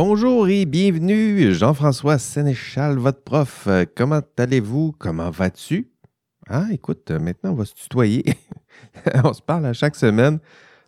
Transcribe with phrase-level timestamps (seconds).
[0.00, 3.64] Bonjour et bienvenue, Jean-François Sénéchal, votre prof.
[3.66, 4.94] Euh, comment allez-vous?
[4.96, 5.90] Comment vas-tu?
[6.48, 8.24] Ah, écoute, euh, maintenant on va se tutoyer.
[9.24, 10.38] on se parle à chaque semaine.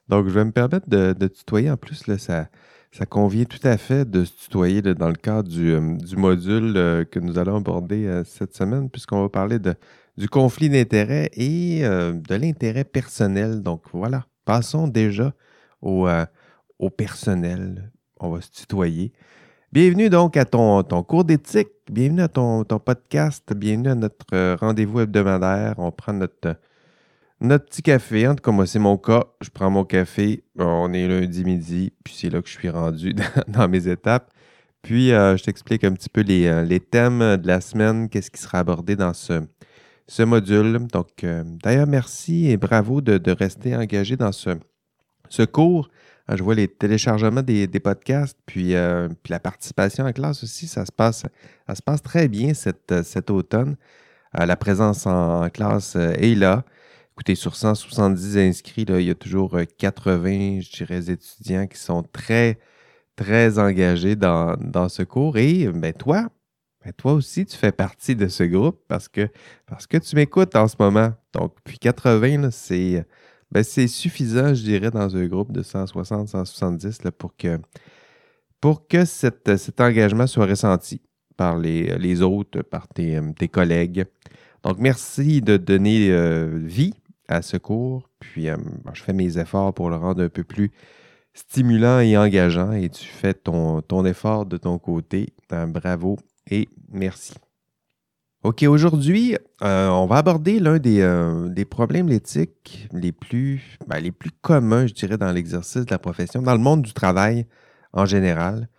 [0.09, 1.73] Donc, je vais me permettre de, tutoyer.
[1.73, 2.51] En plus, ça,
[2.93, 6.75] ça convient tout à fait de se tutoyer dans le cadre du, euh, module
[7.11, 9.59] que nous allons aborder cette semaine, puisqu'on va parler
[10.19, 13.61] du conflit d'intérêts et de l'intérêt personnel.
[13.61, 15.35] Donc, voilà, passons déjà
[15.83, 19.13] au personnel on va se tutoyer.
[19.73, 24.27] Bienvenue donc à ton, ton cours d'éthique, bienvenue à ton, ton, podcast, bienvenue à notre
[24.35, 25.75] euh, rendez-vous hebdomadaire.
[25.79, 26.57] On prend notre,
[27.41, 28.27] notre petit café.
[28.27, 29.25] En tout cas, moi, c'est mon cas.
[29.41, 30.43] Je prends mon café.
[30.59, 33.15] On est lundi midi, puis c'est là que je suis rendu
[33.49, 34.31] dans, mes étapes.
[34.83, 38.31] Puis, euh, je t'explique un petit peu les, euh, les, thèmes de la semaine, qu'est-ce
[38.31, 39.43] qui sera abordé dans ce,
[40.09, 40.87] ce module.
[40.89, 41.25] Donc,
[41.63, 44.59] d'ailleurs, merci et bravo de, de, rester engagé dans ce,
[45.29, 45.89] ce cours.
[46.33, 50.69] Ah, je vois les téléchargements des, podcasts, puis, euh, puis, la participation en classe aussi,
[50.69, 51.25] ça se passe,
[52.05, 53.75] très bien cet, cet automne.
[54.39, 56.65] Euh, la présence en, classe euh, est là.
[57.15, 62.61] Écoutez, sur 170 inscrits, il y a toujours 80, je dirais, étudiants qui sont très,
[63.17, 65.37] très engagés dans, ce cours.
[65.37, 66.29] Et ben, toi,
[66.85, 69.27] ben, toi aussi, tu fais partie de ce groupe parce que
[69.99, 71.13] tu m'écoutes en ce moment.
[71.33, 73.05] Donc, puis 80, c'est
[73.53, 77.59] ben, c'est suffisant, je dirais, dans un groupe de 160, 170 pour que,
[78.61, 81.01] pour que cet engagement soit ressenti
[81.37, 83.21] par les, autres, par tes,
[83.51, 84.05] collègues.
[84.63, 86.95] Donc, merci de donner euh, vie
[87.29, 88.09] à ce cours.
[88.19, 88.57] Puis, euh,
[88.93, 90.71] je fais mes efforts pour le rendre un peu plus
[91.33, 95.33] stimulant et engageant et tu fais ton, ton effort de ton côté.
[95.49, 96.19] bravo
[96.51, 97.33] et merci.
[98.43, 104.13] OK, aujourd'hui, euh, on va aborder l'un des, euh, problèmes éthiques les plus, ben, les
[104.13, 107.47] plus communs, je dirais, dans l'exercice de la profession, dans le monde du travail
[107.93, 108.71] en général.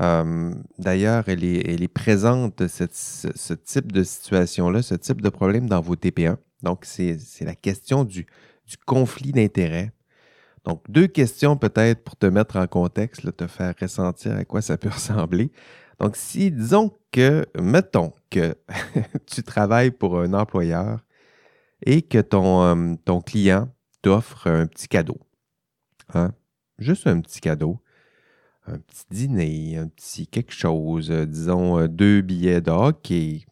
[0.00, 5.96] Euh, d'ailleurs, elle est, présente, ce, type de situation-là, ce type de problème dans vos
[5.96, 6.38] TP1.
[6.62, 8.26] Donc, c'est la question du,
[8.66, 9.92] du conflit d'intérêts.
[10.64, 14.78] Donc, deux questions peut-être pour te mettre en contexte, te faire ressentir à quoi ça
[14.78, 15.52] peut ressembler.
[16.00, 18.56] Donc, si, disons que, mettons que
[19.26, 21.04] tu travailles pour un employeur
[21.84, 23.68] et que ton, euh, ton client
[24.02, 25.18] t'offre un petit cadeau,
[26.12, 26.32] hein?
[26.78, 27.80] juste un petit cadeau,
[28.66, 33.44] un petit dîner, un petit quelque chose, euh, disons euh, deux billets de hockey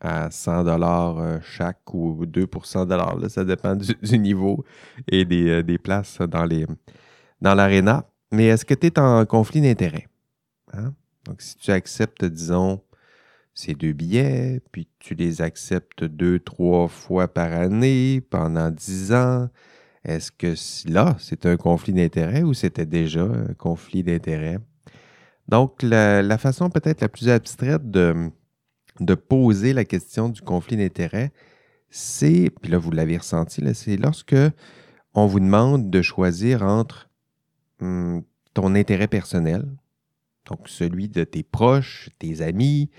[0.00, 4.64] à 100 dollars chaque ou 2% dollars, ça dépend du, niveau
[5.10, 6.66] et des, places dans les
[7.40, 8.04] l'aréna.
[8.30, 10.06] Mais est-ce que tu es en conflit d'intérêt?
[10.74, 10.92] Hein?
[11.26, 12.82] Donc, si tu acceptes, disons,
[13.54, 19.48] ces deux billets, puis tu les acceptes deux, trois fois par année pendant dix ans,
[20.04, 20.54] est-ce que
[20.88, 24.58] là, c'est un conflit d'intérêt ou c'était déjà un conflit d'intérêt?
[25.48, 28.30] Donc, la, façon peut-être la plus abstraite de,
[29.28, 31.32] poser la question du conflit d'intérêt,
[31.88, 34.36] c'est, puis là, vous l'avez ressenti, c'est lorsque
[35.14, 37.08] on vous demande de choisir entre
[37.80, 38.22] hum,
[38.54, 39.64] ton intérêt personnel,
[40.48, 42.90] donc celui de tes proches, tes amis,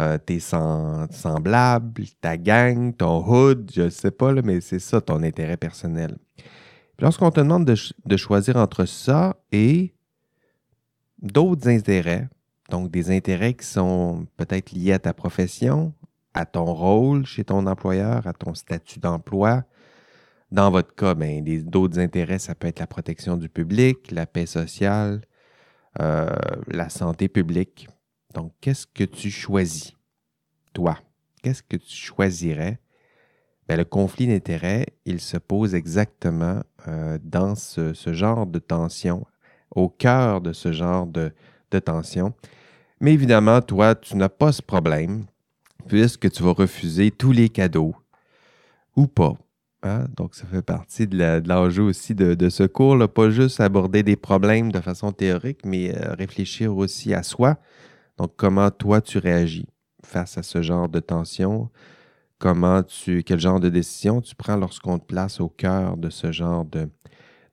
[0.00, 5.22] euh, tes semblables, ta gang, ton hood, je ne sais pas, mais c'est ça ton
[5.22, 6.16] intérêt personnel.
[6.98, 9.94] Lorsqu'on te demande de, choisir entre ça et
[11.20, 12.28] d'autres intérêts,
[12.70, 15.92] donc des intérêts qui sont peut-être liés à ta profession,
[16.34, 19.64] à ton rôle chez ton employeur, à ton statut d'emploi.
[20.52, 24.46] Dans votre cas, ben, d'autres intérêts, ça peut être la protection du public, la paix
[24.46, 25.22] sociale,
[26.00, 26.30] euh,
[26.68, 27.88] la santé publique.
[28.34, 29.92] Donc, qu'est-ce que tu choisis,
[30.72, 30.98] toi?
[31.42, 32.78] Qu'est-ce que tu choisirais?
[33.66, 39.26] Bien, le conflit d'intérêts, il se pose exactement euh, dans ce, genre de tension,
[39.74, 41.32] au cœur de ce genre de
[41.84, 42.34] tension.
[43.00, 45.24] Mais évidemment, toi, tu n'as pas ce problème
[45.88, 47.94] puisque tu vas refuser tous les cadeaux
[48.94, 49.34] ou pas.
[49.82, 50.04] Hein?
[50.16, 53.08] Donc, ça fait partie de l'enjeu aussi de, ce cours, là.
[53.08, 57.56] pas juste aborder des problèmes de façon théorique, mais euh, réfléchir aussi à soi.
[58.18, 59.66] Donc, comment toi tu réagis
[60.04, 61.70] face à ce genre de tension?
[62.38, 66.32] Comment tu, quel genre de décision tu prends lorsqu'on te place au cœur de ce
[66.32, 66.88] genre de,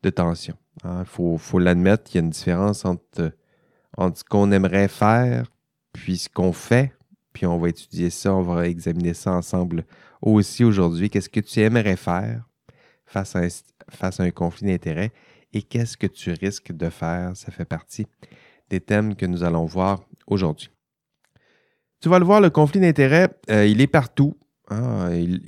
[0.10, 0.56] tension?
[0.84, 1.06] Il hein?
[1.06, 3.32] faut, faut l'admettre, il y a une différence entre,
[3.98, 5.52] entre ce qu'on aimerait faire
[5.94, 6.94] puis ce qu'on fait.
[7.34, 9.86] Puis on va étudier ça, on va examiner ça ensemble
[10.22, 11.10] aussi aujourd'hui.
[11.10, 12.48] Qu'est-ce que tu aimerais faire
[13.06, 15.12] face à un, conflit d'intérêts
[15.54, 17.36] et qu'est-ce que tu risques de faire?
[17.36, 18.06] Ça fait partie
[18.70, 20.70] des thèmes que nous allons voir aujourd'hui.
[22.02, 24.38] Tu vas le voir, le conflit d'intérêts, euh, il est partout.
[24.70, 25.10] Hein.
[25.14, 25.42] Il,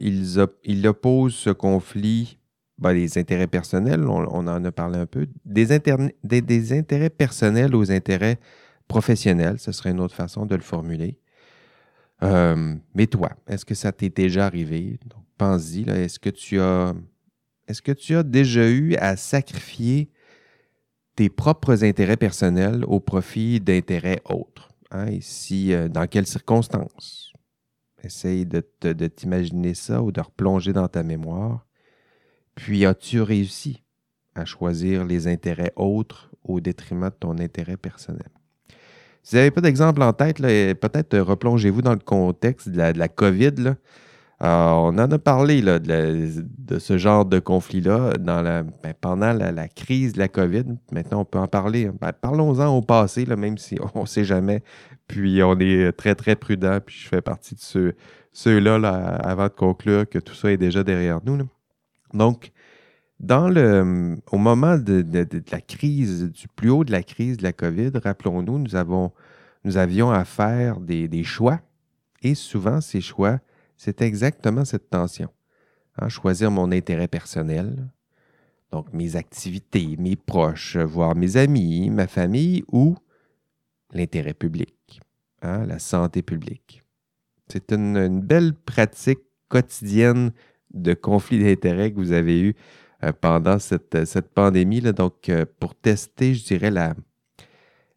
[0.63, 2.39] il, oppose ce conflit
[2.79, 8.39] ben, les intérêts personnels, on, en a parlé un peu, des, intérêts personnels aux intérêts
[8.87, 11.18] professionnels, ce serait une autre façon de le formuler.
[12.23, 14.99] Euh, mais toi, est-ce que ça t'est déjà arrivé?
[15.37, 16.93] Pense-y, est-ce que tu as
[17.67, 20.09] est-ce que tu as déjà eu à sacrifier
[21.15, 24.71] tes propres intérêts personnels au profit d'intérêts autres?
[24.89, 25.05] Hein?
[25.05, 27.31] Et si, euh, dans quelles circonstances?
[28.03, 31.67] Essaye de, de t'imaginer ça ou de replonger dans ta mémoire.
[32.55, 33.83] Puis as-tu réussi
[34.33, 38.31] à choisir les intérêts autres au détriment de ton intérêt personnel?
[39.23, 43.51] Si vous n'avez pas d'exemple en tête, peut-être replongez-vous dans le contexte de la, COVID.
[43.57, 43.75] Là.
[44.41, 48.65] Euh, on en a parlé de, ce genre de conflit-là ben,
[49.01, 50.63] pendant la, crise de la COVID.
[50.91, 51.89] Maintenant, on peut en parler.
[51.99, 54.63] Ben, parlons-en au passé, même si on ne sait jamais.
[55.07, 56.79] Puis on est très, très prudent.
[56.85, 57.95] Puis je fais partie de ceux,
[58.31, 61.37] ceux-là avant de conclure que tout ça est déjà derrière nous.
[62.13, 62.51] Donc,
[63.19, 65.03] dans le, au moment de,
[65.51, 69.11] la crise, du plus haut de la crise de la COVID, rappelons-nous, nous,
[69.63, 71.59] nous avions à faire des choix.
[72.21, 73.39] Et souvent, ces choix
[73.79, 75.29] c'est exactement cette tension.
[75.97, 77.87] Hein, choisir mon intérêt personnel,
[78.71, 82.97] donc mes activités, mes proches, voire mes amis, ma famille, ou
[83.93, 84.99] l'intérêt public,
[85.41, 86.83] hein, la santé publique.
[87.47, 90.33] C'est une, belle pratique quotidienne
[90.73, 92.55] de conflit d'intérêts que vous avez eu
[93.21, 94.81] pendant cette, cette pandémie.
[94.81, 94.91] Là.
[94.91, 96.95] Donc, euh, pour tester, je dirais, la,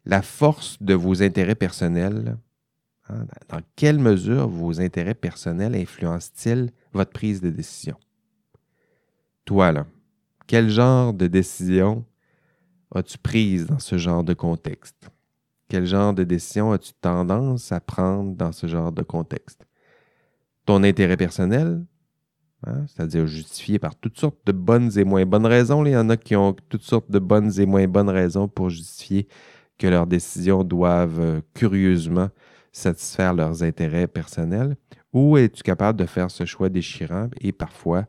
[0.05, 2.37] la force de vos intérêts personnels,
[3.09, 7.97] Hein, dans quelle mesure vos intérêts personnels influencent-ils votre prise de décision?
[9.45, 9.85] Toi, là,
[10.47, 12.05] quel genre de décision
[12.95, 15.09] as-tu prise dans ce genre de contexte?
[15.67, 19.65] Quel genre de décision as-tu tendance à prendre dans ce genre de contexte?
[20.65, 21.83] Ton intérêt personnel,
[22.65, 25.85] hein, c'est-à-dire justifié par toutes sortes de bonnes et moins bonnes raisons.
[25.85, 28.69] Il y en a qui ont toutes sortes de bonnes et moins bonnes raisons pour
[28.69, 29.27] justifier
[29.77, 32.29] que leurs décisions doivent euh, curieusement
[32.71, 34.75] satisfaire leurs intérêts personnels
[35.13, 38.05] ou es-tu capable de faire ce choix déchirant et parfois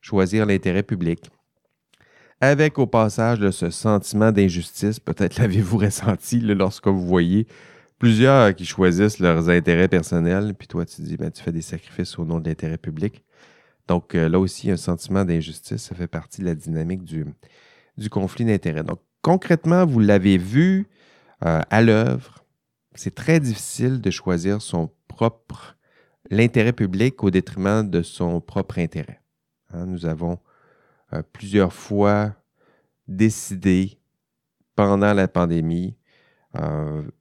[0.00, 1.30] choisir l'intérêt public?
[2.40, 7.46] Avec au passage de ce sentiment d'injustice, peut-être l'avez-vous ressenti lorsque vous voyez
[7.98, 12.18] plusieurs qui choisissent leurs intérêts personnels, puis toi tu dis, ben, tu fais des sacrifices
[12.18, 13.24] au nom de l'intérêt public.
[13.88, 17.26] Donc euh, là aussi, un sentiment d'injustice, ça fait partie de la dynamique du,
[18.10, 18.84] conflit d'intérêts.
[18.84, 20.86] Donc concrètement, vous l'avez vu
[21.44, 22.38] euh, à l'œuvre
[22.94, 25.78] c'est très difficile de choisir son propre,
[26.30, 29.22] l'intérêt public au détriment de son propre intérêt.
[29.72, 30.38] Hein, nous avons
[31.14, 32.34] euh, plusieurs fois
[33.08, 33.98] décidé
[34.76, 35.96] pendant la pandémie,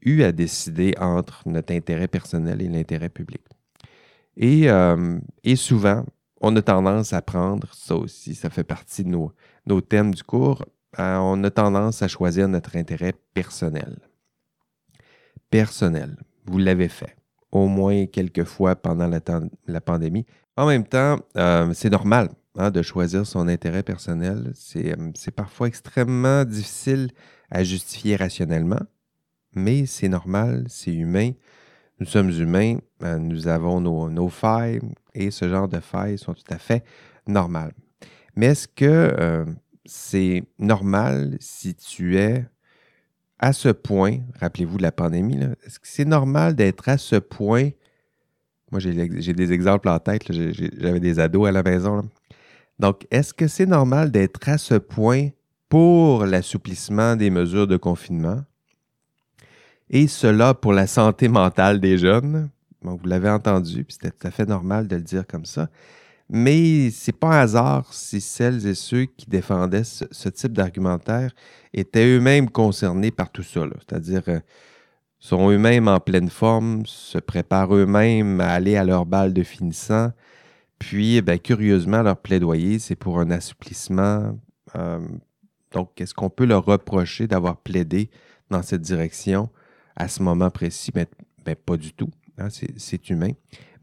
[0.02, 3.42] eu à décider entre notre intérêt personnel et l'intérêt public.
[4.36, 6.06] Et, souvent,
[6.42, 10.66] on a tendance à prendre, ça aussi, ça fait partie de nos, thèmes du cours,
[10.98, 13.98] on a tendance à choisir notre intérêt personnel
[15.52, 16.16] personnel.
[16.46, 17.16] Vous l'avez fait
[17.52, 20.26] au moins quelques fois pendant la, pandémie.
[20.56, 24.54] En même temps, euh, c'est normal hein, de choisir son intérêt personnel.
[24.78, 27.12] Euh, c'est parfois extrêmement difficile
[27.52, 28.80] à justifier rationnellement,
[29.54, 31.32] mais c'est normal, c'est humain.
[32.02, 34.82] Nous sommes humains, euh, nous avons nos, nos, failles
[35.14, 36.84] et ce genre de failles sont tout à fait
[37.28, 37.74] normales.
[38.36, 39.46] Mais est-ce que
[39.86, 42.44] c'est normal si tu es
[43.38, 47.70] à ce point, rappelez-vous de la pandémie, est-ce que c'est normal d'être à ce point?
[48.72, 52.10] Moi, j'ai des exemples en tête, j'avais des ados à la maison.
[52.80, 55.30] Donc, est-ce que c'est normal d'être à ce point
[55.70, 58.44] pour l'assouplissement des mesures de confinement?
[59.94, 62.50] Et cela pour la santé mentale des jeunes.
[62.82, 65.68] Vous l'avez entendu, puis c'était tout à fait normal de le dire comme ça.
[66.30, 71.32] Mais c'est pas un hasard si celles et ceux qui défendaient ce, type d'argumentaire
[71.74, 73.62] étaient eux-mêmes concernés par tout ça.
[73.80, 74.40] C'est-à-dire euh,
[75.20, 80.14] sont eux-mêmes en pleine forme, se préparent eux-mêmes à aller à leur balle de finissant.
[80.80, 84.40] Puis, eh curieusement, leur plaidoyer, c'est pour un assouplissement.
[84.78, 85.00] Euh,
[85.74, 88.10] donc, est-ce qu'on peut leur reprocher d'avoir plaidé
[88.50, 89.50] dans cette direction?
[89.96, 90.92] À ce moment précis?
[90.92, 92.10] Ben pas du tout.
[92.38, 93.32] Hein, c'est humain.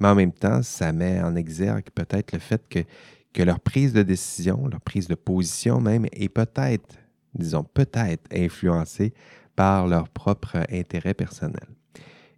[0.01, 2.81] Mais en même temps, ça met en exergue peut-être le fait que,
[3.33, 6.97] que leur prise de décision, leur prise de position même, est peut-être,
[7.35, 9.13] disons, peut-être influencée
[9.57, 11.67] par leur propre intérêt personnel.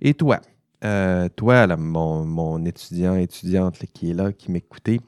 [0.01, 0.41] Et toi,
[0.85, 5.01] euh, toi, mon, étudiant, étudiante qui est là, qui m'écoutait,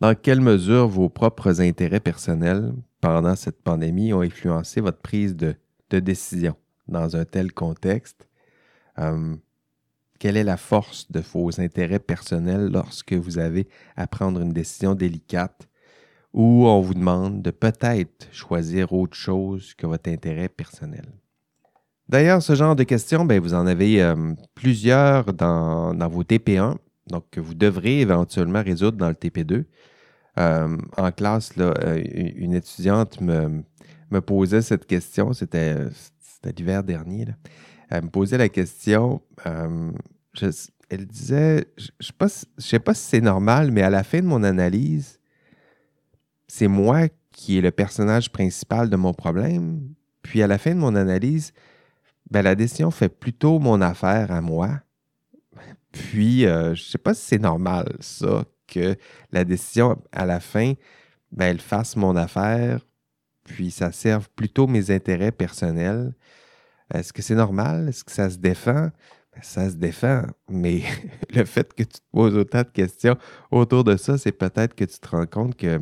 [0.00, 5.54] dans quelle mesure vos propres intérêts personnels pendant cette pandémie ont influencé votre prise de,
[5.90, 6.54] décision?
[6.90, 8.28] Dans un tel contexte?
[8.98, 9.36] Euh,
[10.18, 14.94] quelle est la force de vos intérêts personnels lorsque vous avez à prendre une décision
[14.94, 15.68] délicate
[16.34, 21.06] où on vous demande de peut-être choisir autre chose que votre intérêt personnel?
[22.10, 26.74] D'ailleurs, ce genre de questions, ben, vous en avez euh, plusieurs dans, vos TP1,
[27.06, 29.64] donc que vous devrez éventuellement résoudre dans le TP2.
[30.38, 32.02] Euh, en classe, euh,
[32.34, 33.62] une étudiante me,
[34.26, 35.76] posait cette question, c'était
[36.44, 37.26] l'hiver dernier.
[37.88, 42.28] Elle me posait la question, elle disait, je ne
[42.60, 45.20] sais pas si c'est normal, mais à la fin de mon analyse,
[46.46, 49.94] c'est moi qui est le personnage principal de mon problème.
[50.22, 51.52] Puis à la fin de mon analyse,
[52.30, 54.80] ben, la décision fait plutôt mon affaire à moi.
[55.92, 58.96] Puis, euh, je ne sais pas si c'est normal, ça, que
[59.32, 60.74] la décision, à la fin,
[61.32, 62.86] ben, elle fasse mon affaire,
[63.50, 66.14] puis ça serve plutôt mes intérêts personnels.
[66.94, 67.88] Est-ce que c'est normal?
[67.88, 68.90] Est-ce que ça se défend?
[69.32, 70.82] Ben, ça se défend, mais
[71.34, 73.16] le fait que tu te poses autant de questions
[73.50, 75.80] autour de ça, c'est peut-être que tu te rends compte que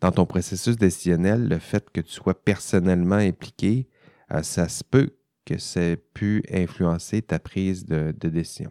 [0.00, 3.88] dans ton processus décisionnel, le fait que tu sois personnellement impliqué,
[4.32, 5.10] euh, ça se peut
[5.44, 8.70] que ça ait pu influencer ta prise de, décision.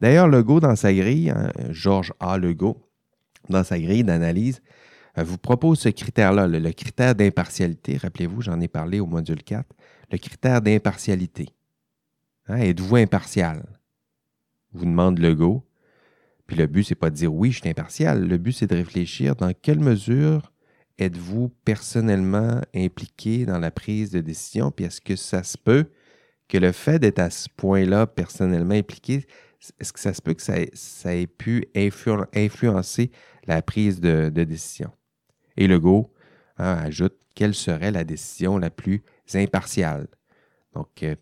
[0.00, 2.36] D'ailleurs, Legault, dans sa grille, hein, Georges A.
[2.36, 2.90] Legault,
[3.48, 4.60] dans sa grille d'analyse,
[5.24, 7.96] vous propose ce critère-là, le, critère d'impartialité.
[7.96, 9.66] Rappelez-vous, j'en ai parlé au module 4.
[10.12, 11.48] Le critère d'impartialité.
[12.48, 13.64] Hein, êtes-vous impartial?
[14.72, 15.64] Vous demande Legault.
[16.46, 18.26] Puis le but, c'est pas de dire oui, je suis impartial.
[18.26, 20.52] Le but, c'est de réfléchir dans quelle mesure
[20.98, 24.70] êtes-vous personnellement impliqué dans la prise de décision?
[24.70, 25.86] Puis est-ce que ça se peut
[26.48, 29.26] que le fait d'être à ce point-là personnellement impliqué,
[29.80, 33.10] est-ce que ça se peut que ça, ait pu influencer
[33.46, 34.90] la prise de, décision?
[35.56, 36.12] Et Legault
[36.58, 39.02] hein, ajoute quelle serait la décision la plus
[39.34, 40.08] impartiale?
[40.74, 41.14] Donc, euh,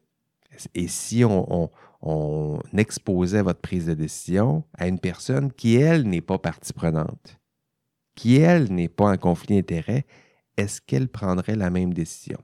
[0.74, 1.70] et si on,
[2.02, 7.40] on, exposait votre prise de décision à une personne qui, elle, n'est pas partie prenante,
[8.14, 10.04] qui, elle, n'est pas en conflit d'intérêt,
[10.56, 12.38] est-ce qu'elle prendrait la même décision?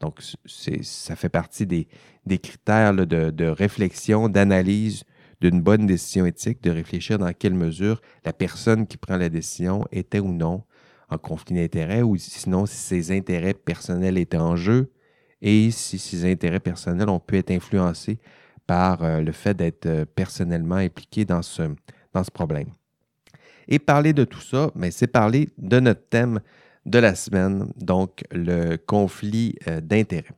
[0.00, 1.88] Donc, ça fait partie des,
[2.38, 5.04] critères de, réflexion, d'analyse
[5.40, 9.86] d'une bonne décision éthique, de réfléchir dans quelle mesure la personne qui prend la décision
[9.90, 10.64] était ou non
[11.08, 14.90] en conflit d'intérêts, ou sinon si ses intérêts personnels étaient en jeu,
[15.40, 18.18] et si ses intérêts personnels ont pu être influencés
[18.66, 21.62] par euh, le fait d'être euh, personnellement impliqué dans ce,
[22.12, 22.68] dans ce problème.
[23.68, 26.40] Et parler de tout ça, mais c'est parler de notre thème
[26.84, 30.34] de la semaine, donc le conflit euh, d'intérêts.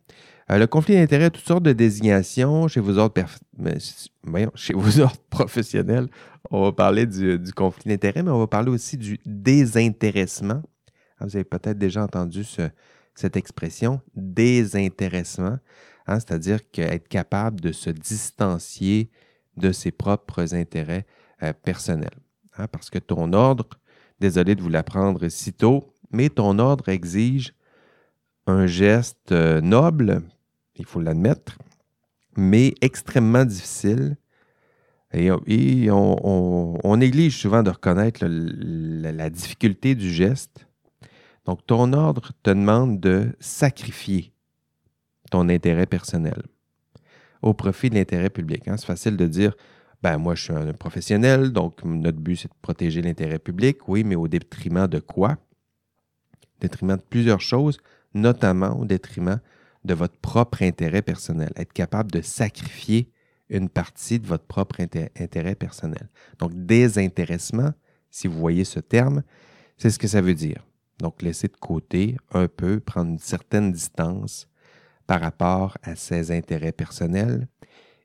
[0.50, 3.22] Euh, le conflit d'intérêts, toutes sortes de désignations chez vos autres,
[4.54, 6.08] chez vos autres professionnels.
[6.50, 10.62] On va parler du, conflit d'intérêts, mais on va parler aussi du désintéressement.
[11.18, 12.44] Ah, vous avez peut-être déjà entendu
[13.14, 15.58] cette expression, désintéressement,
[16.06, 19.10] hein, c'est-à-dire être capable de se distancier
[19.56, 21.04] de ses propres intérêts
[21.42, 22.18] euh, personnels.
[22.56, 23.68] Hein, parce que ton ordre,
[24.20, 27.52] désolé de vous l'apprendre si tôt, mais ton ordre exige
[28.46, 30.22] un geste euh, noble,
[30.78, 31.58] il faut l'admettre,
[32.36, 34.16] mais extrêmement difficile.
[35.12, 35.30] Et,
[35.90, 40.66] on, néglige souvent de reconnaître la, difficulté du geste.
[41.46, 44.32] Donc, ton ordre te demande de sacrifier
[45.30, 46.42] ton intérêt personnel
[47.40, 48.68] au profit de l'intérêt public.
[48.68, 48.76] Hein.
[48.76, 49.54] C'est facile de dire,
[50.02, 54.04] ben moi je suis un professionnel, donc notre but c'est de protéger l'intérêt public, oui,
[54.04, 55.38] mais au détriment de quoi?
[56.60, 57.78] détriment de plusieurs choses,
[58.14, 59.40] notamment au détriment
[59.88, 61.50] de votre propre intérêt personnel.
[61.56, 63.10] Être capable de sacrifier
[63.48, 66.08] une partie de votre propre intérêt personnel.
[66.38, 67.72] Donc, désintéressement,
[68.10, 69.22] si vous voyez ce terme,
[69.78, 70.64] c'est ce que ça veut dire.
[70.98, 74.48] Donc, laisser de côté un peu, prendre une certaine distance
[75.06, 77.48] par rapport à ses intérêts personnels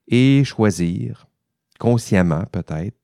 [0.07, 1.27] et choisir,
[1.79, 2.97] consciemment peut-être,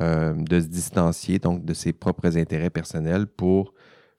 [0.00, 3.73] euh, de se distancier donc de ses propres intérêts personnels pour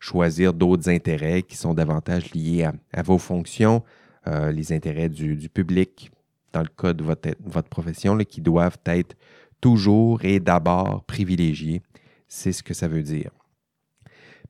[0.06, 3.84] choisir d'autres intérêts qui sont davantage liés à, vos fonctions,
[4.28, 6.12] euh, les intérêts du, public,
[6.54, 9.16] dans le cas de votre, profession, qui doivent être
[9.62, 11.82] toujours et d'abord privilégiés.
[12.28, 13.32] C'est ce que ça veut dire.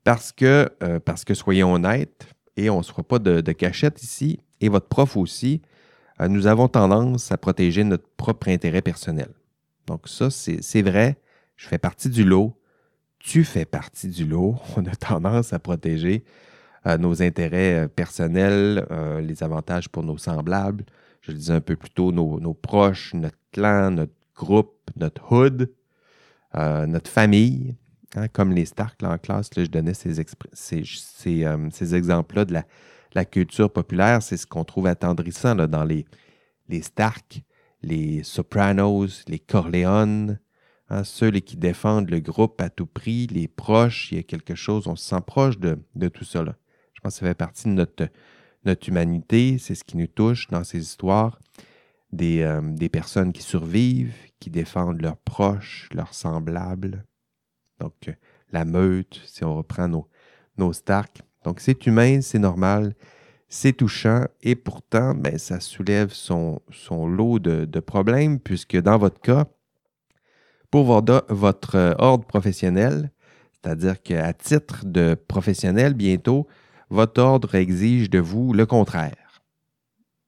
[0.04, 2.26] Parce que, euh, parce soyons honnêtes,
[2.58, 5.62] et on ne se fera pas de, cachette ici, et votre prof aussi,
[6.20, 9.30] euh, nous avons tendance à protéger notre propre intérêt personnel.
[9.86, 11.16] Donc ça, c'est vrai,
[11.56, 12.54] je fais partie du lot
[13.26, 14.56] tu fais partie du lot.
[14.76, 16.24] On a tendance à protéger
[16.86, 20.84] euh, nos intérêts euh, personnels, euh, les avantages pour nos semblables.
[21.22, 25.72] Je le disais un peu plus tôt, nos, proches, notre clan, notre groupe, notre hood,
[26.54, 27.74] notre famille.
[28.14, 30.20] Hein, comme les Stark en classe, je donnais ces,
[31.94, 32.54] exemples-là de
[33.12, 34.22] la, culture populaire.
[34.22, 36.06] C'est ce qu'on trouve attendrissant dans les,
[36.68, 37.42] les Stark,
[37.82, 40.38] les Sopranos, les Corleone,
[40.88, 44.54] Hein, ceux qui défendent le groupe à tout prix, les proches, il y a quelque
[44.54, 45.78] chose, on se sent proche de,
[46.08, 46.44] tout ça.
[46.44, 48.08] Je pense que ça fait partie de notre,
[48.64, 51.40] notre humanité, c'est ce qui nous touche dans ces histoires.
[52.12, 57.04] Des, euh, personnes qui survivent, qui défendent leurs proches, leurs semblables.
[57.80, 58.12] Donc, euh,
[58.52, 60.08] la meute, si on reprend nos,
[60.56, 61.20] nos Stark.
[61.42, 62.94] Donc, c'est humain, c'est normal,
[63.48, 68.98] c'est touchant, et pourtant, ben, ça soulève son, son lot de, de problèmes, puisque dans
[68.98, 69.46] votre cas,
[70.70, 73.10] pour votre euh, ordre professionnel,
[73.52, 76.46] c'est-à-dire qu'à titre de professionnel, bientôt,
[76.90, 79.42] votre ordre exige de vous le contraire.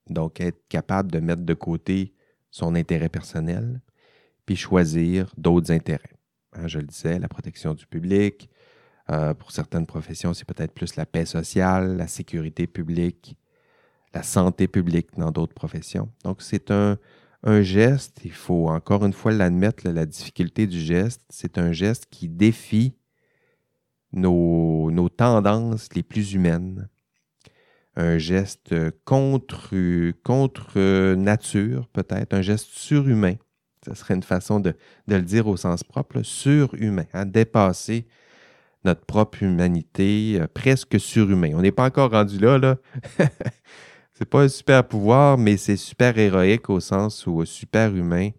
[0.09, 2.13] Donc, être capable de mettre de côté
[2.51, 3.81] son intérêt personnel,
[4.45, 6.17] puis choisir d'autres intérêts.
[6.53, 8.49] Hein, je le disais, la protection du public.
[9.09, 13.37] Euh, pour certaines professions, c'est peut-être plus la paix sociale, la sécurité publique,
[14.13, 16.09] la santé publique dans d'autres professions.
[16.23, 16.97] Donc, c'est un,
[17.43, 22.07] un geste, il faut encore une fois l'admettre, la difficulté du geste, c'est un geste
[22.09, 22.95] qui défie
[24.11, 26.89] nos, tendances les plus humaines.
[27.95, 29.73] Un geste contre,
[31.15, 33.35] nature, peut-être, un geste surhumain.
[33.85, 34.75] Ce serait une façon de,
[35.07, 38.07] le dire au sens propre, surhumain, à hein, dépasser
[38.85, 41.51] notre propre humanité, euh, presque surhumain.
[41.53, 42.77] On n'est pas encore rendu là, là.
[44.19, 48.31] C'est pas un super pouvoir, mais c'est super héroïque au sens où super humain.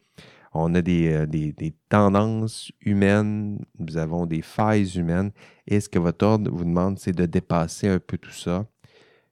[0.53, 5.31] On a euh, des, des, tendances humaines, nous avons des failles humaines.
[5.67, 8.67] Et ce que votre ordre vous demande, c'est de dépasser un peu tout ça,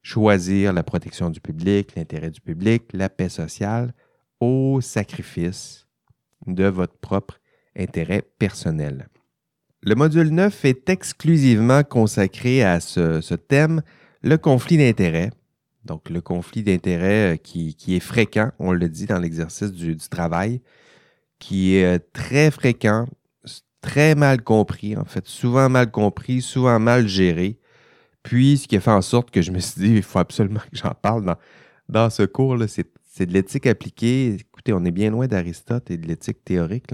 [0.01, 3.93] choisir la protection du public, l'intérêt du public, la paix sociale,
[4.41, 5.87] au sacrifice
[6.47, 7.41] de votre propre
[7.77, 9.09] intérêt personnel.
[9.83, 13.83] Le module 9 est exclusivement consacré à ce, ce thème,
[14.23, 15.31] le conflit d'intérêts.
[15.89, 20.61] Donc, le conflit d'intérêts euh, qui, est fréquent, on le dit dans l'exercice du, travail,
[21.39, 23.07] qui est euh, très fréquent,
[23.81, 27.59] très mal compris, en fait, souvent mal compris, souvent mal géré.
[28.23, 30.61] Puis, ce qui a fait en sorte que je me suis dit, il faut absolument
[30.71, 31.37] que j'en parle dans,
[31.89, 34.35] dans ce cours, c'est de l'éthique appliquée.
[34.35, 36.91] Écoutez, on est bien loin d'Aristote et de l'éthique théorique,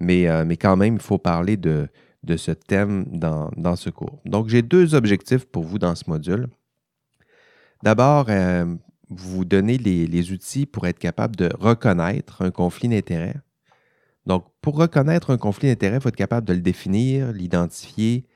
[0.00, 1.88] Mais, euh, mais quand même, il faut parler de,
[2.24, 4.20] de ce thème dans, dans ce cours.
[4.26, 6.48] Donc, j'ai deux objectifs pour vous dans ce module.
[7.82, 8.74] D'abord, euh,
[9.08, 13.36] vous donnez les, outils pour être capable de reconnaître un conflit d'intérêts.
[14.26, 18.26] Donc, pour reconnaître un conflit d'intérêts, il faut être capable de le définir, l'identifier.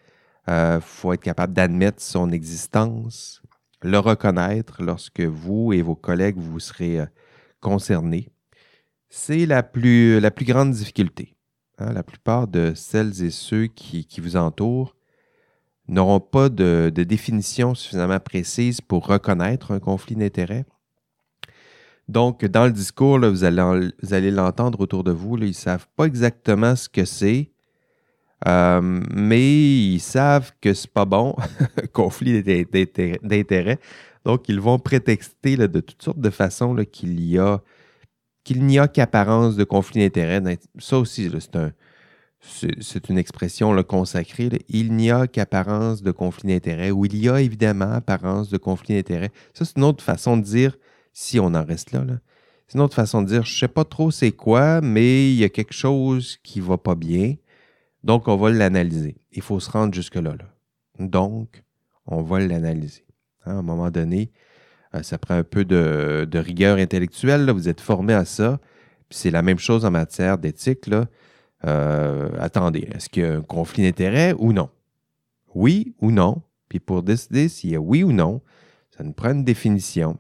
[0.47, 3.43] Il euh, faut être capable d'admettre son existence,
[3.83, 7.07] le reconnaître lorsque vous et vos collègues vous serez euh,
[7.61, 8.29] concernés.
[9.09, 11.37] C'est la plus, la plus grande difficulté.
[11.79, 11.93] Hein.
[11.93, 14.97] La plupart de celles et ceux qui vous entourent
[15.93, 20.65] n'auront pas de, définition suffisamment précise pour reconnaître un conflit d'intérêts.
[22.09, 26.75] Donc, dans le discours, vous allez, l'entendre autour de vous, ils ne savent pas exactement
[26.77, 27.51] ce que c'est,
[28.49, 28.81] euh,
[29.15, 31.37] mais ils savent que ce n'est pas bon,
[31.93, 33.79] conflit d'intérêts.
[34.25, 37.41] Donc, ils vont prétexter de toutes sortes de façons qu'il
[38.45, 40.43] qu'il n'y a qu'apparence de conflit d'intérêts.
[40.79, 41.73] Ça aussi, c'est un,
[42.43, 47.41] c'est une expression consacrée, il n'y a qu'apparence de conflit d'intérêt, ou il y a
[47.41, 49.31] évidemment apparence de conflit d'intérêt.
[49.55, 50.77] Ça, c'est une autre façon de dire,
[51.13, 52.05] si on en reste là,
[52.67, 55.37] c'est une autre façon de dire, je ne sais pas trop c'est quoi, mais il
[55.37, 57.37] y a quelque chose qui ne va pas bien,
[58.03, 59.17] donc on va l'analyser.
[59.33, 60.35] Il faut se rendre jusque-là.
[60.99, 61.63] Donc,
[62.07, 63.05] on va l'analyser.
[63.47, 64.33] Hein, à un moment donné,
[64.95, 68.59] euh, ça prend un peu de, rigueur intellectuelle, vous êtes formé à ça,
[69.11, 70.87] c'est la même chose en matière d'éthique.
[70.89, 71.07] Là
[71.67, 74.69] euh, attendez, est-ce qu'il y a un conflit d'intérêts ou non?
[75.55, 76.43] Oui ou non?
[76.69, 78.41] Puis pour décider s'il y a oui ou non,
[78.97, 80.19] ça nous prend une définition.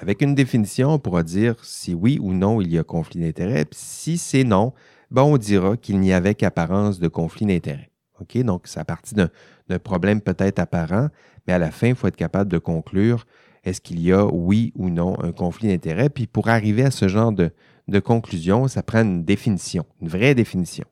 [0.00, 3.64] avec une définition, on pourra dire si oui ou non il y a conflit d'intérêts.
[3.64, 4.72] Puis si c'est non,
[5.10, 7.90] ben on dira qu'il n'y avait qu'apparence de conflit d'intérêts.
[8.20, 8.38] OK?
[8.44, 9.28] Donc, à partir
[9.68, 11.08] d'un problème peut-être apparent,
[11.46, 13.26] mais à la fin, il faut être capable de conclure
[13.64, 16.08] est-ce qu'il y a oui ou non un conflit d'intérêts.
[16.08, 17.50] Puis pour arriver à ce genre de,
[17.90, 20.84] de conclusion, ça prend une définition, une vraie définition.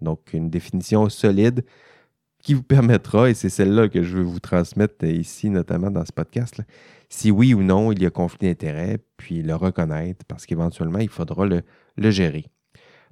[0.00, 1.64] Donc, une définition solide
[2.38, 6.12] qui vous permettra, et c'est celle-là que je veux vous transmettre ici, notamment dans ce
[6.12, 6.62] podcast,
[7.08, 11.08] si oui ou non il y a conflit d'intérêt, puis le reconnaître, parce qu'éventuellement, il
[11.08, 11.62] faudra le,
[12.10, 12.44] gérer.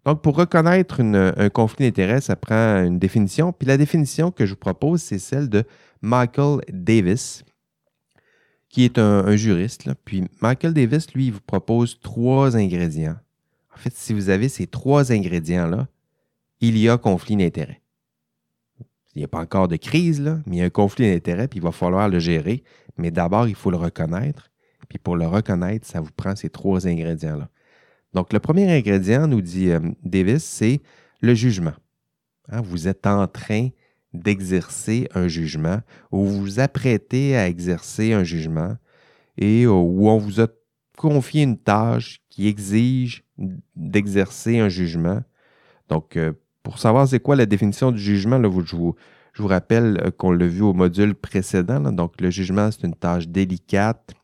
[0.05, 3.53] Donc, pour reconnaître un conflit d'intérêt, ça prend une définition.
[3.53, 5.65] Puis la définition que je vous propose, c'est celle de
[6.03, 7.43] Michael Davis,
[8.69, 9.89] qui est un, juriste.
[10.05, 13.17] Puis Michael Davis, lui, il vous propose trois ingrédients
[13.75, 15.89] en fait, si vous avez ces trois ingrédients-là,
[16.61, 17.81] il y a conflit d'intérêt.
[19.15, 21.59] Il n'y a pas encore de crise, mais il y a un conflit d'intérêt, puis
[21.59, 22.63] il va falloir le gérer.
[22.97, 24.51] Mais d'abord, il faut le reconnaître.
[24.89, 27.49] Puis pour le reconnaître, ça vous prend ces trois ingrédients-là.
[28.13, 30.81] Donc, le premier ingrédient, nous dit euh, Davis, c'est
[31.21, 31.75] le jugement.
[32.49, 33.71] Hein, vous êtes en train
[34.13, 35.81] d'exercer un jugement
[36.13, 38.77] ou vous vous apprêtez à exercer un jugement
[39.37, 40.47] et où on vous a
[40.97, 43.25] confié une tâche qui exige
[43.77, 45.23] d'exercer un jugement.
[45.89, 48.95] Donc, euh, pour savoir c'est quoi la définition du jugement, là, je, vous,
[49.33, 51.81] je vous rappelle euh, qu'on l'a vu au module précédent.
[51.93, 54.15] Donc, le jugement, c'est une tâche délicate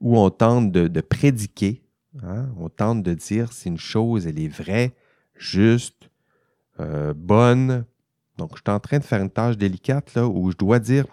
[0.00, 1.82] où on tente de, prédiquer,
[2.22, 2.48] hein.
[2.58, 4.94] on tente de dire si une chose, elle est vraie,
[5.36, 6.10] juste,
[6.80, 7.84] euh, bonne.
[8.36, 11.06] Donc, je suis en train de faire une tâche délicate là, où je dois dire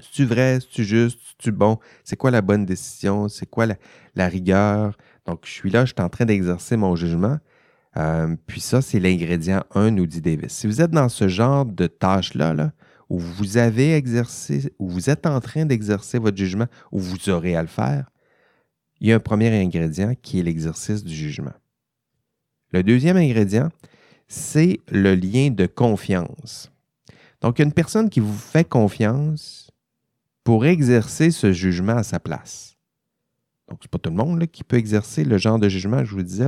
[0.00, 3.46] si tu vrai, si tu juste, si tu bon, c'est quoi la bonne décision, c'est
[3.46, 4.96] quoi la, rigueur?
[5.26, 7.38] Donc, je suis là, je suis en train d'exercer mon jugement.
[7.96, 10.52] Euh, puis ça, c'est l'ingrédient 1, nous dit Davis.
[10.52, 12.72] Si vous êtes dans ce genre de tâche-là, là,
[13.08, 17.54] où vous avez exercé, où vous êtes en train d'exercer votre jugement, où vous aurez
[17.54, 18.10] à le faire,
[19.00, 21.52] il y a un premier ingrédient qui est l'exercice du jugement.
[22.72, 23.68] Le deuxième ingrédient,
[24.26, 26.72] c'est le lien de confiance.
[27.40, 29.63] Donc, une personne qui vous fait confiance
[30.44, 32.76] pour exercer ce jugement à sa place.
[33.68, 36.14] Donc, ce n'est pas tout le monde qui peut exercer le genre de jugement, je
[36.14, 36.46] vous disais,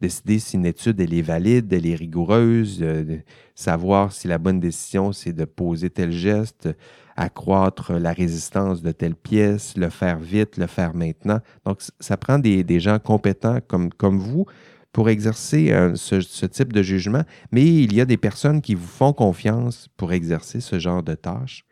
[0.00, 3.18] décider si une étude elle est valide, elle est rigoureuse, euh,
[3.54, 6.68] savoir si la bonne décision c'est de poser tel geste,
[7.16, 11.40] accroître la résistance de telle pièce, le faire vite, le faire maintenant.
[11.64, 14.46] Donc, ça prend des, gens compétents comme, comme vous
[14.92, 17.22] pour exercer euh, ce, type de jugement,
[17.52, 21.14] mais il y a des personnes qui vous font confiance pour exercer ce genre de
[21.14, 21.64] tâches.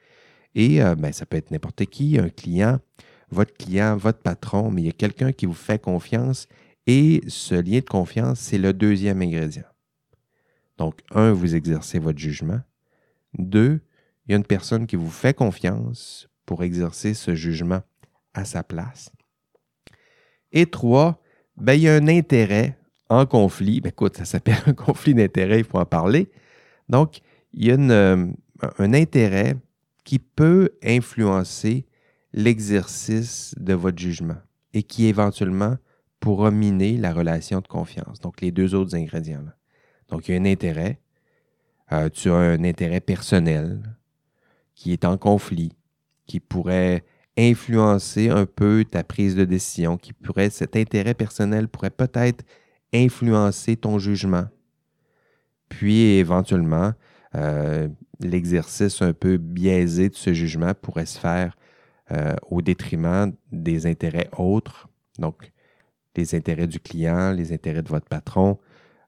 [0.57, 2.81] Et euh, ben, ça peut être n'importe qui, un client,
[3.31, 6.49] votre client, votre patron, mais il y a quelqu'un qui vous fait confiance
[6.87, 9.66] et ce lien de confiance, c'est le deuxième ingrédient.
[10.79, 12.61] Donc, un, vous exercez votre jugement.
[13.37, 13.81] Deux,
[14.27, 17.83] il y a une personne qui vous fait confiance pour exercer ce jugement
[18.33, 19.11] à sa place.
[20.53, 21.21] Et trois,
[21.59, 22.79] ben, il y a un intérêt
[23.11, 23.83] en conflit.
[23.83, 26.31] Ben, écoute, ça s'appelle un conflit d'intérêt, il faut en parler.
[26.88, 27.21] Donc,
[27.53, 28.33] il y a euh,
[28.79, 29.57] un intérêt
[30.07, 31.85] qui peut influencer
[32.33, 34.38] l'exercice de votre jugement
[34.73, 35.77] et qui éventuellement
[36.21, 38.21] pourra miner la relation de confiance.
[38.21, 39.42] Donc, les deux autres ingrédients.
[39.45, 39.57] Là.
[40.09, 41.01] Donc, il y a un intérêt.
[41.92, 43.97] Euh, tu as un intérêt personnel
[44.77, 45.73] qui est en conflit,
[46.27, 47.05] qui pourrait
[47.37, 52.45] influencer un peu ta prise de décision, qui pourrait, cet intérêt personnel pourrait peut-être
[52.95, 54.47] influencer ton jugement.
[55.69, 56.92] Puis éventuellement,
[57.37, 57.88] euh,
[58.20, 61.57] l'exercice un peu biaisé de ce jugement pourrait se faire
[62.12, 65.53] euh, au détriment des intérêts autres, donc
[66.16, 68.59] les intérêts du client, les intérêts de votre patron,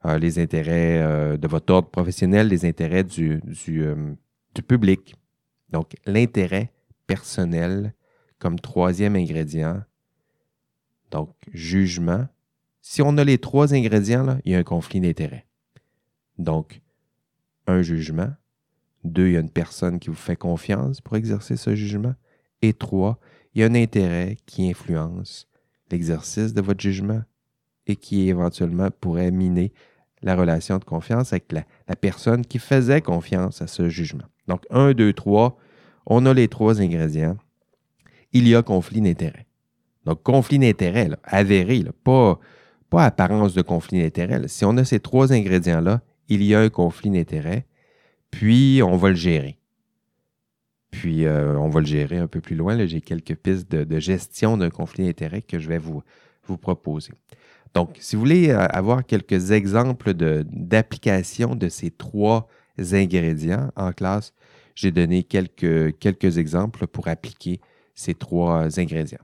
[0.04, 3.40] euh, les intérêts de votre ordre professionnel, les intérêts du,
[4.66, 5.14] public.
[5.70, 6.72] Donc, l'intérêt
[7.06, 7.94] personnel
[8.40, 9.82] comme troisième ingrédient.
[11.12, 12.26] Donc, jugement.
[12.82, 15.46] Si on a les trois ingrédients, là, il y a un conflit d'intérêt.
[16.38, 16.80] Donc,
[17.68, 18.30] un jugement.
[19.04, 22.14] Deux, il y a une personne qui vous fait confiance pour exercer ce jugement.
[22.62, 23.20] Et trois,
[23.54, 25.46] il y a un intérêt qui influence
[25.90, 27.22] l'exercice de votre jugement
[27.86, 29.72] et qui éventuellement pourrait miner
[30.22, 34.24] la relation de confiance avec la, personne qui faisait confiance à ce jugement.
[34.48, 35.56] Donc, un, deux, trois,
[36.06, 37.36] on a les trois ingrédients.
[38.32, 39.46] Il y a conflit d'intérêt.
[40.04, 42.40] Donc, conflit d'intérêt, avéré, pas,
[42.90, 44.48] pas apparence de conflit d'intérêt.
[44.48, 47.66] Si on a ces trois ingrédients-là, il y a un conflit d'intérêt,
[48.30, 49.58] puis on va le gérer.
[50.90, 52.86] Puis euh, on va le gérer un peu plus loin.
[52.86, 56.02] J'ai quelques pistes de, gestion d'un conflit d'intérêt que je vais vous,
[56.46, 57.12] vous proposer.
[57.74, 64.32] Donc, si vous voulez euh, avoir quelques exemples d'application de, ces trois ingrédients en classe,
[64.74, 67.60] j'ai donné quelques, quelques exemples pour appliquer
[67.94, 69.18] ces trois ingrédients.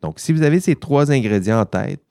[0.00, 2.02] Donc, si vous avez ces trois ingrédients en tête,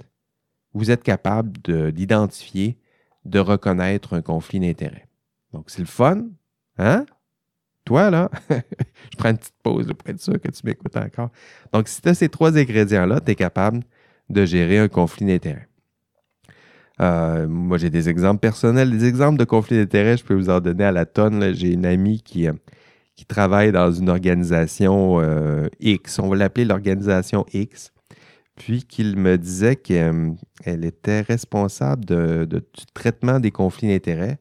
[0.74, 1.52] vous êtes capable
[1.92, 2.78] d'identifier,
[3.26, 5.08] de, reconnaître un conflit d'intérêt.
[5.54, 6.24] Donc, c'est le fun.
[6.78, 7.06] Hein?
[7.86, 11.30] Toi, là, je prends une petite pause pour être sûr que tu m'écoutes encore.
[11.74, 13.82] Donc, si tu as ces trois ingrédients-là, tu es capable
[14.30, 15.68] de gérer un conflit d'intérêt.
[17.02, 18.92] Euh, moi, j'ai des exemples personnels.
[18.92, 21.54] Des exemples de conflits d'intérêts, je peux vous en donner à la tonne.
[21.54, 22.54] J'ai une amie qui, euh,
[23.16, 26.20] qui travaille dans une organisation euh, X.
[26.20, 27.92] On va l'appeler l'organisation X.
[28.56, 30.36] Puis qu'il me disait qu'elle
[30.66, 32.62] était responsable du
[32.94, 34.40] traitement des conflits d'intérêts.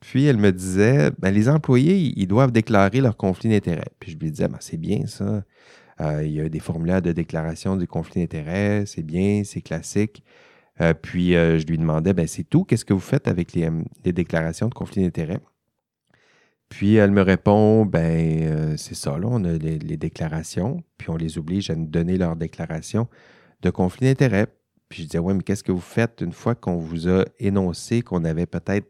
[0.00, 3.90] Puis elle me disait, ben, les employés, ils doivent déclarer leurs conflits d'intérêts.
[4.00, 5.44] Puis je lui disais, ben, c'est bien ça.
[6.22, 10.22] il y a des formulaires de déclaration du conflit d'intérêts, c'est bien, c'est classique.
[10.80, 13.64] Euh, puis euh, je lui demandais, ben, c'est tout, qu'est-ce que vous faites avec les,
[13.64, 15.40] euh, déclarations de conflit d'intérêts?
[16.68, 21.38] Puis elle me répond, ben c'est ça, là, on a les, déclarations, puis on les
[21.38, 23.08] oblige à nous donner leurs déclarations
[23.62, 24.48] de conflit d'intérêts.
[24.88, 28.02] Puis je disais, ouais, mais qu'est-ce que vous faites une fois qu'on vous a énoncé
[28.02, 28.88] qu'on avait peut-être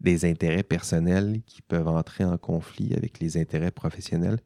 [0.00, 4.38] des intérêts personnels qui peuvent entrer en conflit avec les intérêts professionnels?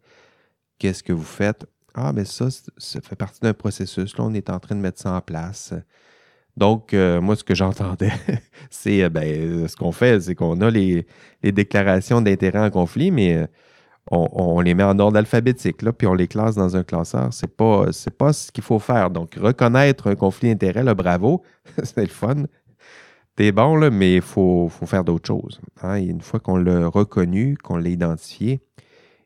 [0.79, 1.67] Qu'est-ce que vous faites?
[1.95, 4.17] Ah, mais ça, ça fait partie d'un processus.
[4.19, 5.73] Là, on est en train de mettre ça en place.
[6.57, 8.13] Donc, euh, moi, ce que j'entendais,
[8.71, 11.07] c'est euh, ben, ce qu'on fait, c'est qu'on a les,
[11.43, 13.47] déclarations d'intérêt en conflit, mais euh,
[14.11, 17.33] on, les met en ordre alphabétique, là, puis on les classe dans un classeur.
[17.33, 17.87] C'est pas,
[18.19, 19.11] pas ce qu'il faut faire.
[19.11, 21.43] Donc, reconnaître un conflit d'intérêt, là, bravo,
[21.83, 22.45] c'est le fun.
[23.37, 25.61] T'es bon, là, mais il faut, faire d'autres choses.
[25.83, 25.97] Hein.
[25.97, 28.61] une fois qu'on l'a reconnu, qu'on l'a identifié,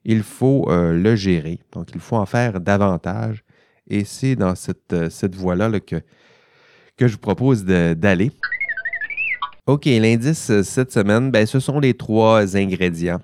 [0.04, 1.60] il faut euh, le gérer.
[1.72, 3.44] Donc, il faut en faire davantage.
[3.88, 5.96] Et c'est dans cette, euh, cette voie-là que,
[6.98, 8.32] que je vous propose d'aller.
[9.66, 13.20] OK, l'indice euh, cette semaine, ben, ce sont les trois ingrédients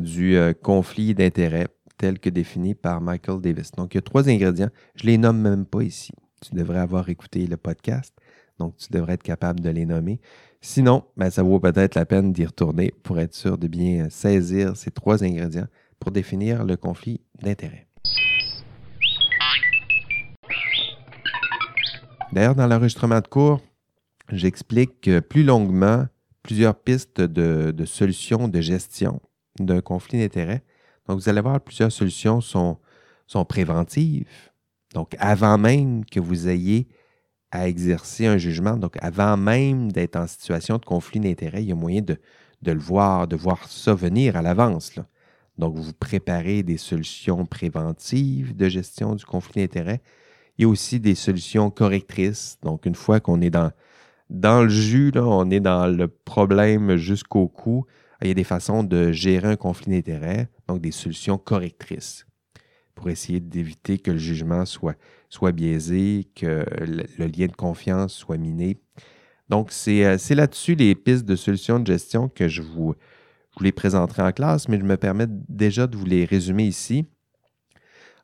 [0.00, 1.66] du conflit d'intérêts
[1.98, 3.72] tel que défini par Michael Davis.
[3.72, 4.70] Donc, il y a trois ingrédients.
[4.94, 6.12] Je ne les nomme même pas ici.
[6.40, 8.14] Tu devrais avoir écouté le podcast.
[8.58, 10.20] Donc, tu devrais être capable de les nommer.
[10.60, 14.76] Sinon, ben, ça vaut peut-être la peine d'y retourner pour être sûr de bien saisir
[14.76, 15.66] ces trois ingrédients
[15.98, 17.86] pour définir le conflit d'intérêts.
[22.34, 23.60] D'ailleurs, dans l'enregistrement de cours,
[24.32, 26.08] j'explique plus longuement
[26.42, 29.20] plusieurs pistes de, solutions de gestion
[29.60, 30.64] d'un conflit d'intérêts.
[31.06, 32.76] Donc, vous allez voir, plusieurs solutions sont,
[33.48, 34.26] préventives.
[34.94, 36.88] Donc, avant même que vous ayez
[37.52, 41.72] à exercer un jugement, donc avant même d'être en situation de conflit d'intérêts, il y
[41.72, 42.16] a moyen de,
[42.62, 44.98] de, le voir, de voir ça venir à l'avance.
[45.56, 50.02] Donc, vous préparez des solutions préventives de gestion du conflit d'intérêts.
[50.58, 52.58] Il y a aussi des solutions correctrices.
[52.62, 53.70] Donc, une fois qu'on est dans,
[54.30, 57.86] dans le jus, on est dans le problème jusqu'au cou,
[58.22, 62.26] il y a des façons de gérer un conflit d'intérêts, donc des solutions correctrices
[62.94, 64.96] pour essayer d'éviter que le jugement soit,
[65.28, 68.78] soit biaisé, que le, lien de confiance soit miné.
[69.48, 72.94] Donc, c'est euh, là-dessus les pistes de solutions de gestion que je vous,
[73.52, 76.64] je vous les présenterai en classe, mais je me permets déjà de vous les résumer
[76.64, 77.06] ici.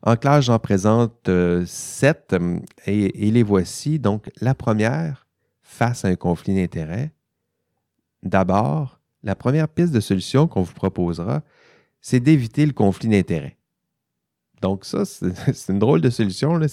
[0.03, 3.99] En classe, j'en présente euh, sept euh, et, les voici.
[3.99, 5.27] Donc, la première,
[5.61, 7.11] face à un conflit d'intérêts.
[8.23, 11.41] D'abord, la première piste de solution qu'on vous proposera,
[12.01, 13.57] c'est d'éviter le conflit d'intérêts.
[14.61, 16.57] Donc, ça, c'est une drôle de solution.
[16.57, 16.67] Là.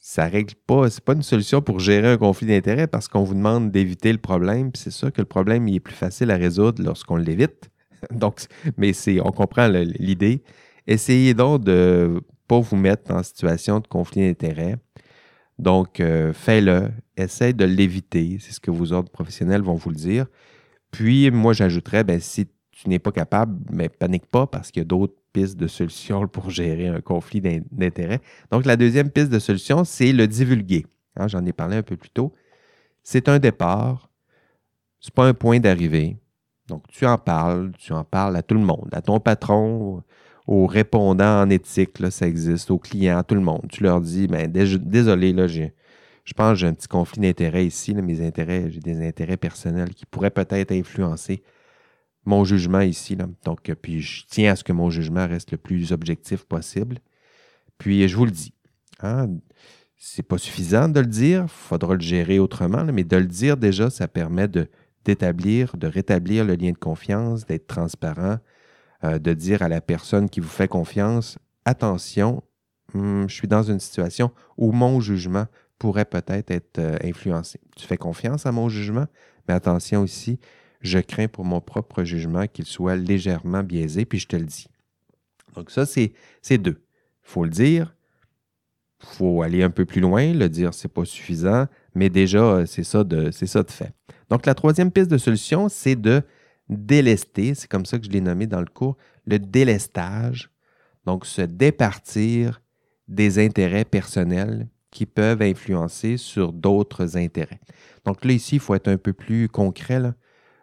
[0.00, 3.34] Ça règle pas, c'est pas une solution pour gérer un conflit d'intérêts parce qu'on vous
[3.34, 4.70] demande d'éviter le problème.
[4.74, 7.70] C'est sûr que le problème est plus facile à résoudre lorsqu'on l'évite.
[8.10, 8.40] Donc,
[8.76, 10.42] mais c'est, on comprend l'idée.
[10.86, 14.76] Essayez donc de ne pas vous mettre en situation de conflit d'intérêts.
[15.58, 16.90] Donc, euh, fais-le.
[17.16, 18.38] Essaye de l'éviter.
[18.40, 20.26] C'est ce que vos ordres professionnels vont vous le dire.
[20.90, 24.84] Puis, moi, j'ajouterais, ben, si tu n'es pas capable, mais panique pas parce qu'il y
[24.84, 28.20] a d'autres pistes de solutions pour gérer un conflit d'intérêts.
[28.50, 30.86] Donc, la deuxième piste de solution, c'est le divulguer.
[31.16, 32.34] Hein, j'en ai parlé un peu plus tôt.
[33.02, 34.10] C'est un départ.
[34.98, 36.16] Ce n'est pas un point d'arrivée.
[36.66, 40.02] Donc, tu en parles, tu en parles à tout le monde, à ton patron,
[40.46, 43.66] aux répondants en éthique, là, ça existe, aux clients, tout le monde.
[43.70, 45.70] Tu leur dis, ben, désolé, là, je
[46.36, 50.06] pense que j'ai un petit conflit d'intérêts ici, mes intérêts, j'ai des intérêts personnels qui
[50.06, 51.42] pourraient peut-être influencer
[52.24, 53.16] mon jugement ici.
[53.44, 56.98] Donc, euh, puis je tiens à ce que mon jugement reste le plus objectif possible.
[57.78, 58.54] Puis je vous le dis,
[59.02, 59.28] hein,
[59.96, 63.56] c'est pas suffisant de le dire, il faudra le gérer autrement, mais de le dire
[63.56, 64.68] déjà, ça permet de,
[65.04, 68.38] d'établir, de rétablir le lien de confiance, d'être transparent,
[69.04, 72.42] euh, de dire à la personne qui vous fait confiance, attention,
[72.94, 75.46] hmm, je suis dans une situation où mon jugement
[75.78, 77.60] pourrait peut-être être, euh, influencé.
[77.76, 79.06] Tu fais confiance à mon jugement,
[79.46, 80.38] mais attention aussi,
[80.80, 84.68] je crains pour mon propre jugement qu'il soit légèrement biaisé, puis je te le dis.
[85.54, 86.82] Donc ça, c'est deux.
[87.24, 87.94] Il faut le dire,
[89.02, 92.84] il faut aller un peu plus loin, le dire, c'est pas suffisant, mais déjà, c'est
[92.84, 93.92] ça, de, ça de fait.
[94.30, 96.22] Donc la troisième piste de solution, c'est de
[96.68, 98.96] délester, c'est comme ça que je l'ai nommé dans le cours,
[99.26, 100.50] le délestage,
[101.04, 102.62] donc se départir
[103.08, 107.60] des intérêts personnels qui peuvent influencer sur d'autres intérêts.
[108.04, 110.00] Donc là, ici, il faut être un peu plus concret.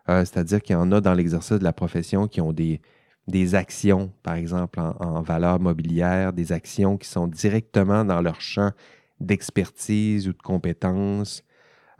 [0.09, 2.81] Euh, c'est-à-dire qu'il y en a dans l'exercice de la profession qui ont des,
[3.27, 8.71] des actions, par exemple, en, valeur mobilière, des actions qui sont directement dans leur champ
[9.19, 11.43] d'expertise ou de compétences,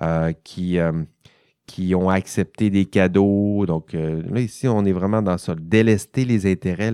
[0.02, 1.04] euh, qui, euh,
[1.68, 3.66] qui ont accepté des cadeaux.
[3.66, 5.56] Donc là, ici, on est vraiment dans ça.
[5.56, 6.94] Délester les intérêts,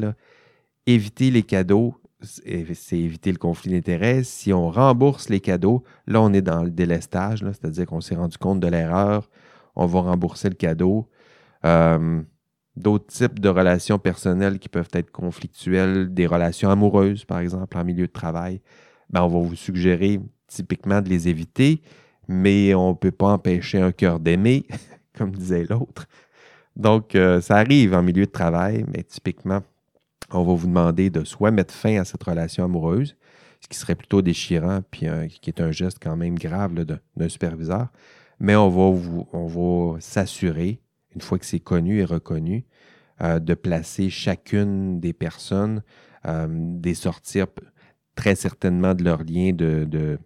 [0.86, 4.23] éviter les cadeaux, c'est éviter le conflit d'intérêts.
[4.23, 8.38] Si on rembourse les cadeaux, là, on est dans le délestage, c'est-à-dire qu'on s'est rendu
[8.38, 9.30] compte de l'erreur,
[9.75, 11.08] on va rembourser le cadeau.
[11.65, 12.21] Euh,
[12.75, 17.84] d'autres types de relations personnelles qui peuvent être conflictuelles, des relations amoureuses, par exemple, en
[17.84, 18.62] milieu de travail,
[19.10, 21.82] ben, on va vous suggérer typiquement de les éviter,
[22.27, 24.65] mais on ne peut pas empêcher un cœur d'aimer,
[25.17, 26.07] comme disait l'autre.
[26.75, 29.61] Donc, euh, ça arrive en milieu de travail, mais typiquement,
[30.31, 33.15] on va vous demander de soit mettre fin à cette relation amoureuse,
[33.61, 35.07] ce qui serait plutôt déchirant, puis
[35.41, 37.87] qui est un geste quand même grave d'un superviseur,
[38.39, 38.99] mais on va,
[39.33, 40.79] va s'assurer,
[41.15, 42.65] une fois que c'est connu et reconnu,
[43.21, 45.81] euh, de placer chacune des personnes,
[46.27, 47.47] euh, des sortir
[48.13, 50.19] très certainement de leur lien de,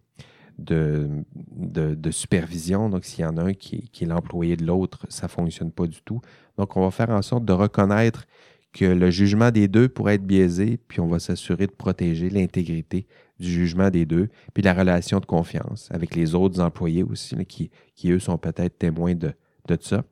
[2.11, 2.89] supervision.
[2.89, 5.87] Donc, s'il y en a un qui, est l'employé de l'autre, ça ne fonctionne pas
[5.87, 6.21] du tout.
[6.57, 8.25] Donc, on va faire en sorte de reconnaître
[8.73, 13.05] que le jugement des deux pourrait être biaisé, puis on va s'assurer de protéger l'intégrité
[13.39, 17.71] du jugement des deux, puis la relation de confiance avec les autres employés aussi, qui,
[17.95, 19.33] qui, eux, sont peut-être témoins de,
[19.67, 20.03] de ça.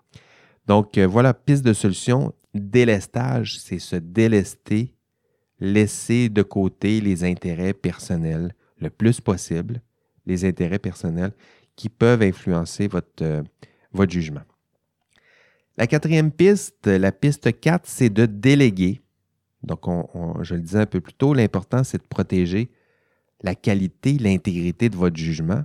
[0.67, 4.95] Donc, euh, voilà, piste de solution délestage, c'est se délester,
[5.59, 9.81] laisser de côté les intérêts personnels le plus possible,
[10.29, 11.33] les intérêts personnels
[11.75, 13.43] qui peuvent influencer votre, euh,
[14.07, 14.41] jugement.
[15.77, 19.01] La quatrième piste, la piste 4, c'est de déléguer.
[19.63, 19.85] Donc,
[20.41, 22.69] je le disais un peu plus tôt, l'important, c'est de protéger
[23.41, 25.63] la qualité, l'intégrité de votre jugement.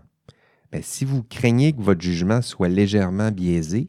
[0.72, 3.88] Mais si vous craignez que votre jugement soit légèrement biaisé,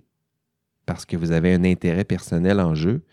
[0.86, 3.04] parce que vous avez un intérêt personnel en jeu,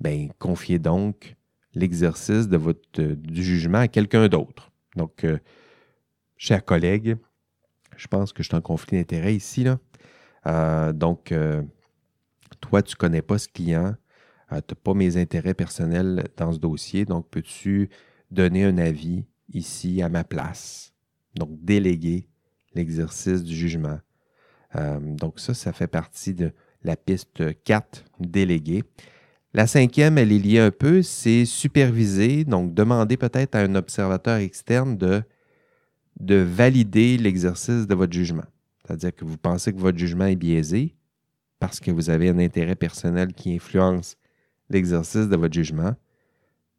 [0.00, 1.36] ben, confiez donc
[1.74, 4.70] l'exercice de votre, euh, du jugement à quelqu'un d'autre.
[4.96, 5.38] Donc, euh,
[6.38, 7.16] chers collègues,
[7.96, 9.66] je pense que je suis en conflit d'intérêt ici.
[10.46, 11.34] Euh, donc,
[12.60, 13.94] toi, tu ne connais pas ce client,
[14.48, 17.90] tu n'as pas mes intérêts personnels dans ce dossier, donc peux-tu
[18.30, 20.94] donner un avis ici à ma place?
[21.34, 22.26] Donc, déléguer
[22.74, 23.98] l'exercice du jugement.
[24.74, 28.84] donc, ça, ça fait partie de, la piste 4, déléguée.
[29.54, 34.38] La cinquième, elle est liée un peu, c'est superviser, donc demander peut-être à un observateur
[34.38, 35.22] externe de,
[36.18, 38.44] de valider l'exercice de votre jugement.
[38.84, 40.94] C'est-à-dire que vous pensez que votre jugement est biaisé
[41.58, 44.16] parce que vous avez un intérêt personnel qui influence
[44.70, 45.94] l'exercice de votre jugement.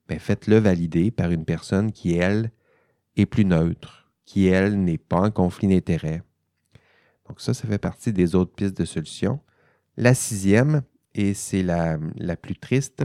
[0.07, 2.51] Bien, faites-le valider par une personne qui, elle,
[3.15, 6.23] est plus neutre, qui, elle, n'est pas en conflit d'intérêt.
[7.27, 9.39] Donc ça, ça fait partie des autres pistes de solution.
[9.97, 10.81] La sixième,
[11.13, 11.97] et c'est la,
[12.41, 13.03] plus triste,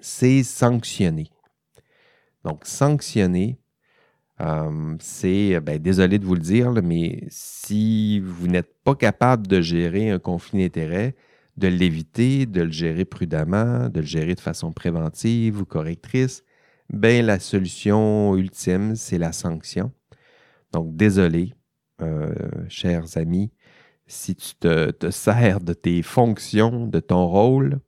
[0.00, 1.30] c'est sanctionner.
[2.44, 3.58] Donc, sanctionner,
[4.40, 9.60] euh, c'est, ben, désolé de vous le dire, mais si vous n'êtes pas capable de
[9.60, 11.14] gérer un conflit d'intérêts,
[11.56, 16.44] de l'éviter, de le gérer prudemment, de le gérer de façon préventive ou correctrice,
[16.90, 19.92] ben, la solution ultime, c'est la sanction.
[20.72, 21.54] Donc, désolé,
[22.02, 22.34] euh,
[22.68, 23.50] chers amis,
[24.06, 27.80] si tu te, sers de tes fonctions, de ton rôle,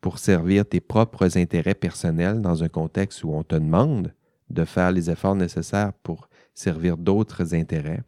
[0.00, 4.14] pour servir tes propres intérêts personnels dans un contexte où on te demande
[4.50, 8.02] de faire les efforts nécessaires pour servir d'autres intérêts.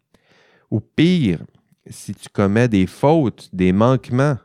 [0.70, 1.44] Ou pire,
[1.88, 4.36] si tu commets des fautes, des manquements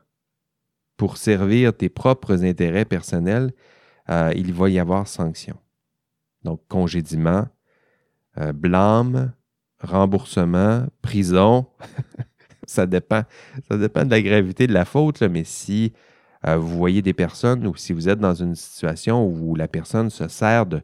[0.97, 3.51] pour servir tes propres intérêts personnels,
[4.09, 5.57] euh, il va y avoir sanction.
[6.43, 7.47] Donc, congédiement,
[8.37, 9.33] euh, blâme,
[9.79, 11.67] remboursement, prison.
[12.65, 13.23] ça dépend.
[13.69, 15.93] Ça dépend de la gravité de la faute, mais si
[16.47, 20.09] euh, vous voyez des personnes ou si vous êtes dans une situation où la personne
[20.09, 20.81] se sert de,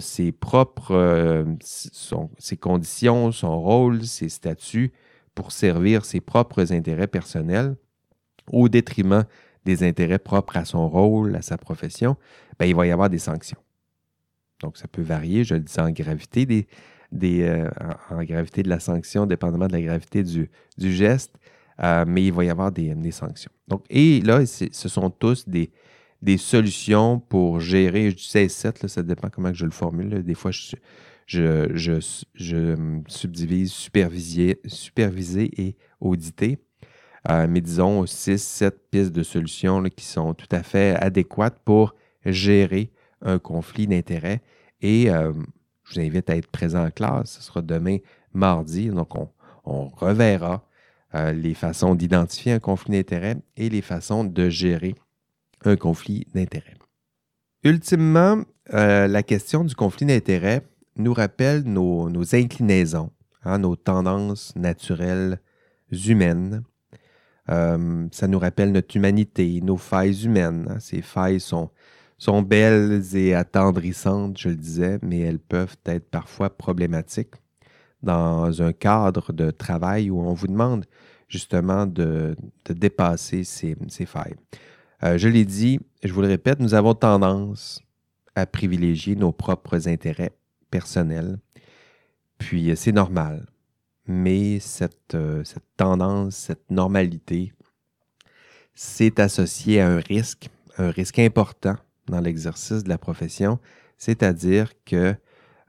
[0.00, 1.44] ses propres euh,
[2.60, 4.92] conditions, son rôle, ses statuts
[5.34, 7.76] pour servir ses propres intérêts personnels
[8.50, 9.24] au détriment
[9.64, 12.16] des intérêts propres à son rôle, à sa profession,
[12.58, 13.58] ben, il va y avoir des sanctions.
[14.62, 16.66] Donc, ça peut varier, je le dis en gravité des,
[17.12, 17.68] des, euh,
[18.22, 21.34] gravité de la sanction, dépendamment de la gravité du, geste,
[21.82, 23.50] euh, mais il va y avoir des, sanctions.
[23.68, 25.70] Donc, et là, ce sont tous des,
[26.22, 30.22] des solutions pour gérer, je dis 16-7, ça dépend comment je le formule.
[30.22, 30.76] Des fois, je,
[31.26, 34.60] je, subdivise superviser,
[35.60, 36.58] et auditer.
[37.28, 42.92] Euh, mais disons 6-7 pistes de solutions qui sont tout à fait adéquates pour gérer
[43.20, 44.42] un conflit d'intérêts.
[44.80, 45.08] Et
[45.86, 47.32] je vous invite à être présent en classe.
[47.32, 47.98] Ce sera demain,
[48.32, 48.88] mardi.
[48.88, 49.14] Donc,
[49.64, 50.64] on, reverra
[51.14, 54.94] euh, les façons d'identifier un conflit d'intérêts et les façons de gérer
[55.66, 56.74] un conflit d'intérêts.
[57.64, 58.42] Ultimement,
[58.74, 60.62] euh, la question du conflit d'intérêts
[60.96, 63.10] nous rappelle nos, inclinaisons,
[63.44, 65.40] hein, nos tendances naturelles
[65.90, 66.62] humaines.
[67.48, 70.66] Euh, ça nous rappelle notre humanité, nos failles humaines.
[70.70, 70.80] Hein.
[70.80, 71.70] Ces failles sont
[72.18, 77.34] sont belles et attendrissantes, je le disais, mais elles peuvent être parfois problématiques
[78.02, 80.84] dans un cadre de travail où on vous demande
[81.28, 82.36] justement de,
[82.68, 84.36] dépasser ces, failles.
[85.02, 87.82] Euh, je l'ai dit, je vous le répète, nous avons tendance
[88.34, 90.32] à privilégier nos propres intérêts
[90.70, 91.38] personnels.
[92.38, 93.46] Puis c'est normal.
[94.06, 95.42] Mais cette, euh,
[95.76, 97.52] tendance, cette normalité,
[98.74, 101.76] c'est associé à un risque, un risque important
[102.06, 103.58] dans l'exercice de la profession,
[103.98, 105.14] c'est-à-dire que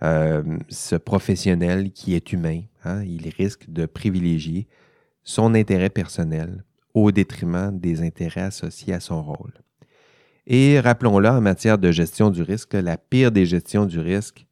[0.03, 4.67] euh, ce professionnel qui est humain, hein, il risque de privilégier
[5.23, 6.63] son intérêt personnel
[7.03, 9.53] au détriment des intérêts associés à son rôle.
[10.47, 14.47] Et rappelons-le, en matière de gestion du risque, la pire des gestions du risque,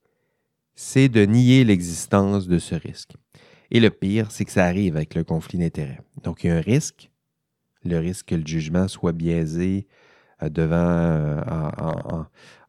[0.76, 3.14] c'est de nier l'existence de ce risque.
[3.72, 6.02] Et le pire, c'est que ça arrive avec le conflit d'intérêts.
[6.24, 7.10] Donc, il y a un risque,
[7.84, 9.88] le risque que le jugement soit biaisé
[10.44, 11.42] euh, devant, euh,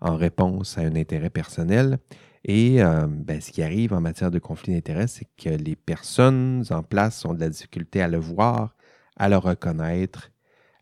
[0.01, 1.99] en, réponse à un intérêt personnel.
[2.45, 6.65] Et euh, ben, ce qui arrive en matière de conflit d'intérêts, c'est que les personnes
[6.71, 8.76] en place ont de la difficulté à le voir,
[9.17, 10.31] à le reconnaître,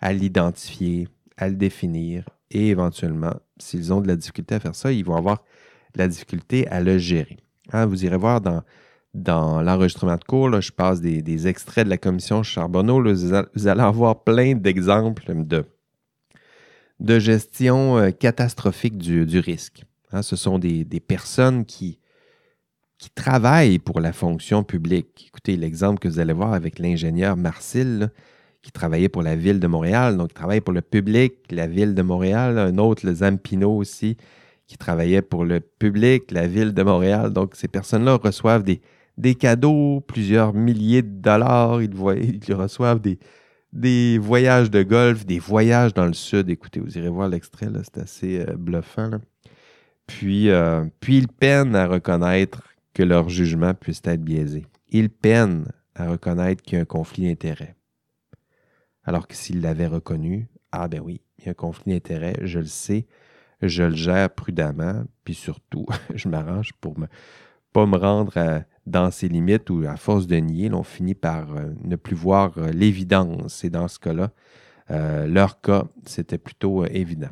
[0.00, 4.92] à l'identifier, à le définir et éventuellement, s'ils ont de la difficulté à faire ça,
[4.92, 5.42] ils vont avoir
[5.94, 7.38] de la difficulté à le gérer.
[7.72, 8.62] Hein, vous irez voir dans,
[9.14, 13.02] dans l'enregistrement de cours, je passe des, extraits de la commission Charbonneau.
[13.02, 15.64] vous allez avoir plein d'exemples de,
[17.00, 19.84] de gestion euh, catastrophique du, risque.
[20.12, 21.98] Hein, ce sont des, personnes qui,
[22.98, 25.26] qui travaillent pour la fonction publique.
[25.28, 28.10] Écoutez, l'exemple que vous allez voir avec l'ingénieur Marcil,
[28.62, 31.94] qui travaillait pour la ville de Montréal, donc il travaille pour le public, la ville
[31.94, 32.58] de Montréal.
[32.58, 34.16] Un autre, le Zampino aussi,
[34.66, 37.32] qui travaillait pour le public, la ville de Montréal.
[37.32, 38.80] Donc ces personnes-là reçoivent des,
[39.18, 41.82] des cadeaux, plusieurs milliers de dollars.
[41.82, 41.92] Ils,
[42.48, 43.18] ils reçoivent des,
[43.74, 46.48] des voyages de golf, des voyages dans le sud.
[46.48, 49.10] Écoutez, vous irez voir l'extrait, c'est assez euh, bluffant.
[50.06, 52.62] Puis, euh, puis ils peinent à reconnaître
[52.94, 54.66] que leur jugement puisse être biaisé.
[54.88, 57.76] Ils peinent à reconnaître qu'il y a un conflit d'intérêts.
[59.04, 62.60] Alors que s'ils l'avaient reconnu, ah ben oui, il y a un conflit d'intérêts, je
[62.60, 63.06] le sais,
[63.60, 67.06] je le gère prudemment, puis surtout, je m'arrange pour ne
[67.72, 71.72] pas me rendre dans ses limites ou à force de nier, on finit par euh,
[71.82, 73.64] ne plus voir euh, l'évidence.
[73.64, 74.30] Et dans ce cas-là,
[74.90, 77.30] euh, leur cas, c'était plutôt évident.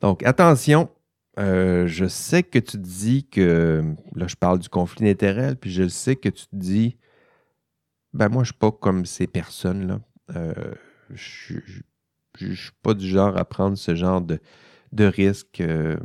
[0.00, 0.88] Donc, attention,
[1.36, 3.82] je sais que tu dis que,
[4.14, 6.96] là, je parle du conflit d'intérêts, puis je sais que tu te dis,
[8.12, 10.00] ben moi, je suis pas comme ces personnes-là.
[10.34, 10.74] Euh,
[11.14, 11.60] je
[12.38, 14.40] suis pas du genre à prendre ce genre de,
[14.92, 15.60] de risque.
[15.60, 15.96] Euh,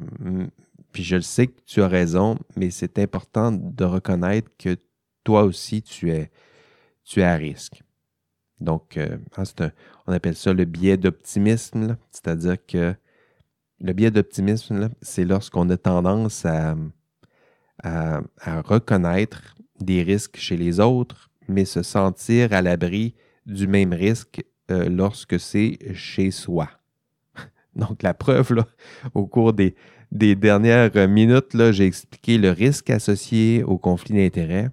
[0.91, 4.78] puis je le sais que tu as raison, mais c'est important de reconnaître que
[5.23, 6.32] toi aussi, tu es,
[7.03, 7.82] tu es à risque.
[8.61, 9.71] Donc, euh, hein,
[10.07, 12.95] on appelle ça le biais d'optimisme, c'est-à-dire que
[13.80, 16.76] le biais d'optimisme, c'est lorsqu'on a tendance à,
[18.63, 23.13] reconnaître des risques chez les autres, mais se sentir à l'abri
[23.45, 26.69] du même risque euh, lorsque c'est chez soi.
[27.76, 28.63] Donc, la preuve,
[29.13, 29.76] au cours des,
[30.11, 34.69] dernières minutes, j'ai expliqué le risque associé au conflit d'intérêts.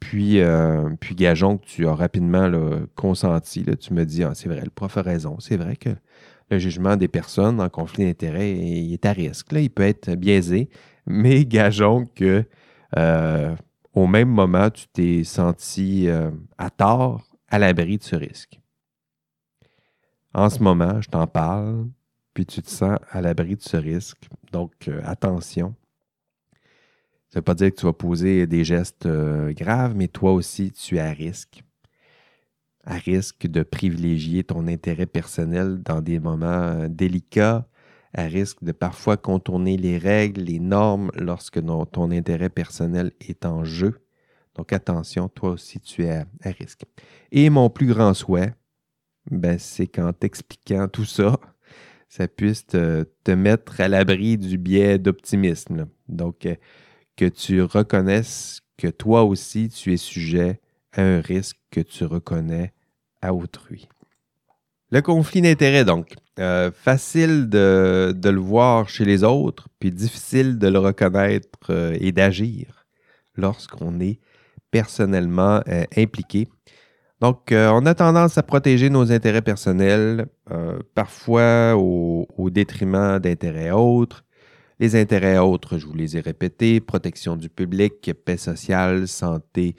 [0.00, 2.50] Puis, euh, gageons que tu as rapidement
[2.96, 3.64] consenti.
[3.78, 5.38] Tu me dis, ah, c'est vrai, le prof a raison.
[5.38, 5.90] C'est vrai que
[6.50, 9.52] le jugement des personnes en conflit d'intérêts est à risque.
[9.52, 9.60] Là.
[9.60, 10.68] Il peut être biaisé,
[11.06, 12.44] mais gageons que
[12.96, 13.56] euh,
[13.92, 16.08] au même moment, tu t'es senti
[16.58, 18.60] à tort à l'abri de ce risque.
[20.36, 21.88] En ce moment, je t'en parle,
[22.34, 24.28] puis tu te sens à l'abri de ce risque.
[24.52, 25.74] Donc, euh, attention.
[27.30, 30.32] Ça ne veut pas dire que tu vas poser des gestes euh, graves, mais toi
[30.32, 31.64] aussi, tu es à risque.
[32.86, 37.68] À risque de privilégier ton intérêt personnel dans des moments euh, délicats,
[38.14, 43.64] à risque de parfois contourner les règles, les normes lorsque ton intérêt personnel est en
[43.64, 44.00] jeu.
[44.54, 46.84] Donc attention, toi aussi, tu es à, risque.
[47.30, 48.54] Et mon plus grand souhait,
[49.30, 51.38] ben, c'est qu'en t'expliquant tout ça,
[52.08, 55.88] ça puisse te, mettre à l'abri du biais d'optimisme.
[56.08, 56.54] Donc, euh,
[57.16, 60.60] que tu reconnaisses que toi aussi, tu es sujet
[60.92, 62.72] à un risque que tu reconnais
[63.22, 63.88] à autrui.
[64.90, 66.14] Le conflit d'intérêts, donc.
[66.38, 72.12] Euh, facile de, le voir chez les autres, puis difficile de le reconnaître euh, et
[72.12, 72.86] d'agir
[73.36, 74.20] lorsqu'on est
[74.70, 76.46] personnellement euh, impliqués.
[77.22, 80.26] Donc, on a tendance à protéger nos intérêts personnels,
[80.94, 84.22] parfois au, détriment d'intérêts autres.
[84.80, 89.76] Les intérêts autres, je vous les ai répétés, protection du public, paix sociale, santé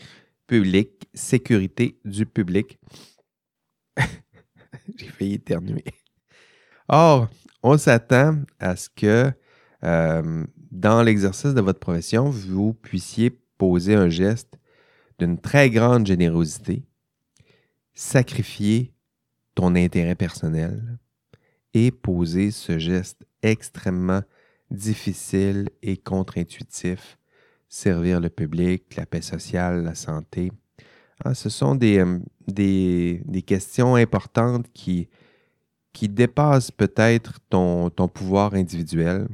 [0.47, 2.79] publique, sécurité du public.
[4.95, 5.84] J'ai failli éternuer.
[6.88, 7.30] Or,
[7.64, 9.32] on s'attend à ce que
[10.72, 14.58] dans l'exercice de votre profession, vous puissiez poser un geste
[15.20, 16.84] d'une très grande générosité,
[17.93, 18.93] sacrifier
[19.56, 21.00] ton intérêt personnel
[21.74, 24.22] et poser ce geste extrêmement
[24.70, 27.18] difficile et contre-intuitif,
[27.70, 30.52] servir le public, la paix sociale, la santé.
[31.24, 35.09] Ah, ce sont des, euh, des, questions importantes qui,
[35.93, 39.28] qui dépassent peut-être ton, ton pouvoir individuel.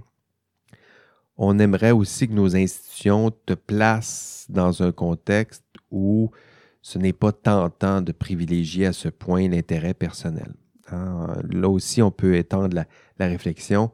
[1.38, 6.32] On aimerait aussi que nos institutions te placent dans un contexte où
[6.82, 10.54] ce n'est pas tentant de privilégier à ce point l'intérêt personnel.
[10.92, 11.28] Hein.
[11.50, 13.92] Là aussi, on peut étendre la, réflexion.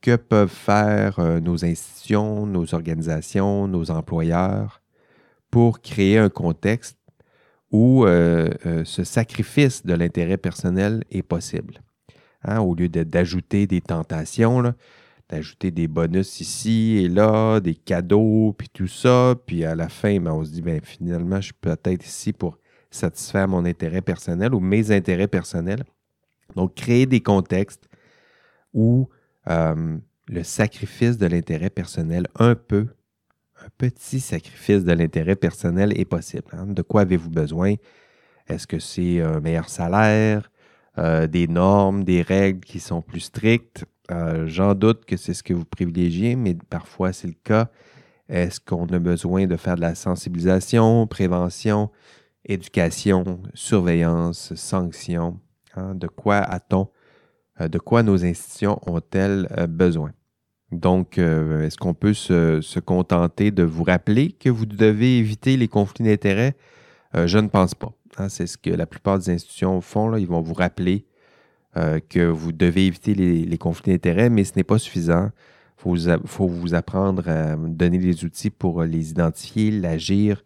[0.00, 4.80] Que peuvent faire euh, nos institutions, nos organisations, nos employeurs
[5.50, 6.97] pour créer un contexte
[7.70, 11.82] où euh, euh, ce sacrifice de l'intérêt personnel est possible?
[12.42, 14.74] Hein, au lieu d'ajouter des tentations,
[15.28, 20.18] d'ajouter des bonus ici et là, des cadeaux, puis tout ça, puis à la fin,
[20.20, 22.58] ben, on se dit, ben, finalement, je suis peut-être ici pour
[22.90, 25.84] satisfaire mon intérêt personnel ou mes intérêts personnels.
[26.56, 27.88] Donc, créer des contextes
[28.72, 29.08] où
[29.48, 29.98] euh,
[30.28, 32.86] le sacrifice de l'intérêt personnel, un peu,
[33.64, 36.48] un petit sacrifice de l'intérêt personnel est possible.
[36.52, 36.66] Hein.
[36.66, 37.74] De quoi avez-vous besoin?
[38.48, 40.50] Est-ce que c'est un meilleur salaire,
[40.96, 43.84] euh, des normes, des règles qui sont plus strictes?
[44.10, 47.68] Euh, j'en doute que c'est ce que vous privilégiez, mais parfois c'est le cas.
[48.28, 51.90] Est-ce qu'on a besoin de faire de la sensibilisation, prévention,
[52.44, 55.40] éducation, surveillance, sanction?
[55.74, 55.94] Hein?
[55.94, 56.88] De quoi a-t-on,
[57.60, 60.12] euh, de quoi nos institutions ont-elles besoin?
[60.72, 66.04] Donc, est-ce qu'on peut se, contenter de vous rappeler que vous devez éviter les conflits
[66.04, 66.54] d'intérêts?
[67.14, 67.92] je ne pense pas.
[68.18, 68.28] Hein.
[68.28, 70.08] C'est ce que la plupart des institutions font.
[70.08, 70.18] Là.
[70.18, 71.04] Ils vont vous rappeler
[71.76, 75.30] euh, que vous devez éviter les, conflits d'intérêts, mais ce n'est pas suffisant.
[75.86, 80.42] Il faut, vous apprendre à donner les outils pour les identifier, l'agir,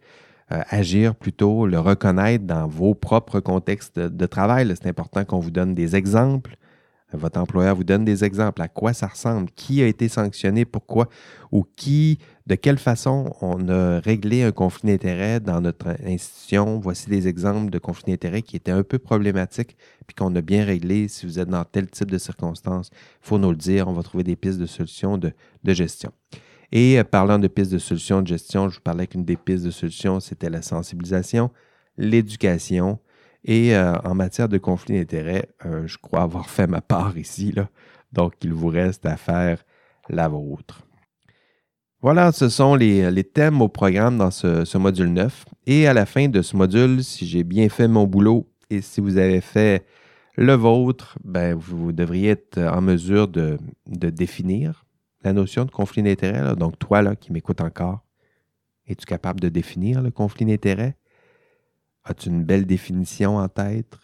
[0.51, 4.71] euh, agir plutôt, le reconnaître dans vos propres contextes de travail.
[4.79, 6.55] C'est important qu'on vous donne des exemples
[7.13, 11.07] votre employeur vous donne des exemples à quoi ça ressemble, qui a été sanctionné, pourquoi,
[11.51, 16.79] ou qui, de quelle façon on a réglé un conflit d'intérêts dans notre institution.
[16.79, 20.65] Voici des exemples de conflits d'intérêts qui étaient un peu problématiques, puis qu'on a bien
[20.65, 21.07] réglé.
[21.07, 24.03] Si vous êtes dans tel type de circonstances, il faut nous le dire, on va
[24.03, 25.33] trouver des pistes de solutions de,
[25.65, 26.11] gestion.
[26.71, 29.63] Et euh, parlant de pistes de solutions de gestion, je vous parlais qu'une des pistes
[29.63, 31.51] de solutions, c'était la sensibilisation,
[31.97, 32.99] l'éducation,
[33.45, 37.53] et euh, en matière de conflit d'intérêts, euh, je crois avoir fait ma part ici.
[38.11, 39.63] Donc, il vous reste à faire
[40.09, 40.81] la vôtre.
[42.01, 45.45] Voilà, ce sont les, thèmes au programme dans ce, module 9.
[45.67, 49.01] Et à la fin de ce module, si j'ai bien fait mon boulot et si
[49.01, 49.85] vous avez fait
[50.35, 54.85] le vôtre, ben, vous devriez être en mesure de, de définir
[55.23, 56.55] la notion de conflit d'intérêt.
[56.55, 58.03] Donc, toi là, qui m'écoutes encore,
[58.87, 60.97] es-tu capable de définir le conflit d'intérêt?
[62.05, 63.97] As-tu une belle définition en tête?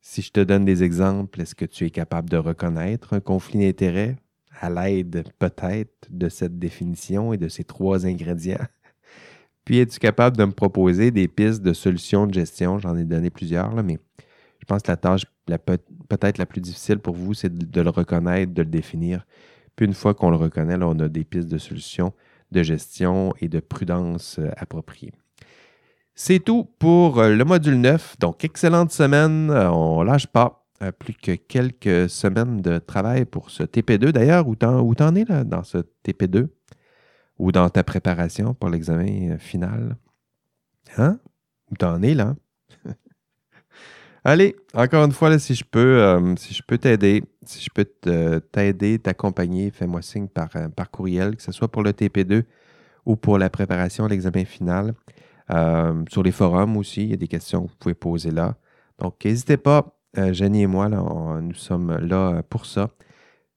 [0.00, 3.60] Si je te donne des exemples, est-ce que tu es capable de reconnaître un conflit
[3.60, 4.16] d'intérêt
[4.60, 8.66] à l'aide peut-être de cette définition et de ces trois ingrédients?
[9.64, 12.78] Puis es-tu capable de me proposer des pistes de solutions de gestion?
[12.78, 13.98] J'en ai donné plusieurs, mais
[14.58, 15.24] je pense que la tâche
[16.08, 19.26] peut-être la plus difficile pour vous, c'est de, le reconnaître, de le définir.
[19.74, 22.12] Puis une fois qu'on le reconnaît, on a des pistes de solutions
[22.50, 25.12] de gestion et de prudence euh, appropriées.
[26.16, 28.18] C'est tout pour euh, le module 9.
[28.20, 29.50] Donc, excellente semaine.
[29.50, 30.64] Euh, on lâche pas.
[30.82, 34.12] Euh, plus que quelques semaines de travail pour ce TP2.
[34.12, 36.48] D'ailleurs, où t'en es là, dans ce TP2?
[37.38, 39.96] Ou dans ta préparation pour l'examen final?
[40.96, 41.18] Hein?
[41.70, 42.36] Où t'en es là?
[44.24, 47.84] Allez, encore une fois, si je peux, si je peux t'aider, si je peux
[48.52, 52.44] t'aider, t'accompagner, fais-moi signe par, par courriel, que ce soit pour le TP2
[53.04, 54.94] ou pour la préparation à l'examen final.
[55.50, 58.56] Euh, sur les forums aussi, il y a des questions que vous pouvez poser là.
[58.98, 62.90] Donc, n'hésitez pas, euh, Jenny et moi, nous sommes là pour ça.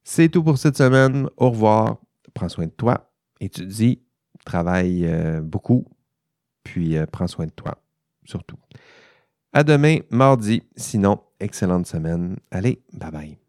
[0.03, 1.29] C'est tout pour cette semaine.
[1.37, 1.97] Au revoir.
[2.33, 3.11] Prends soin de toi.
[3.39, 4.01] Étudie.
[4.45, 5.85] Travaille euh, beaucoup.
[6.63, 7.77] Puis prends soin de toi,
[8.25, 8.57] surtout.
[9.53, 10.63] À demain, mardi.
[10.75, 12.37] Sinon, excellente semaine.
[12.51, 13.46] Allez, bye bye.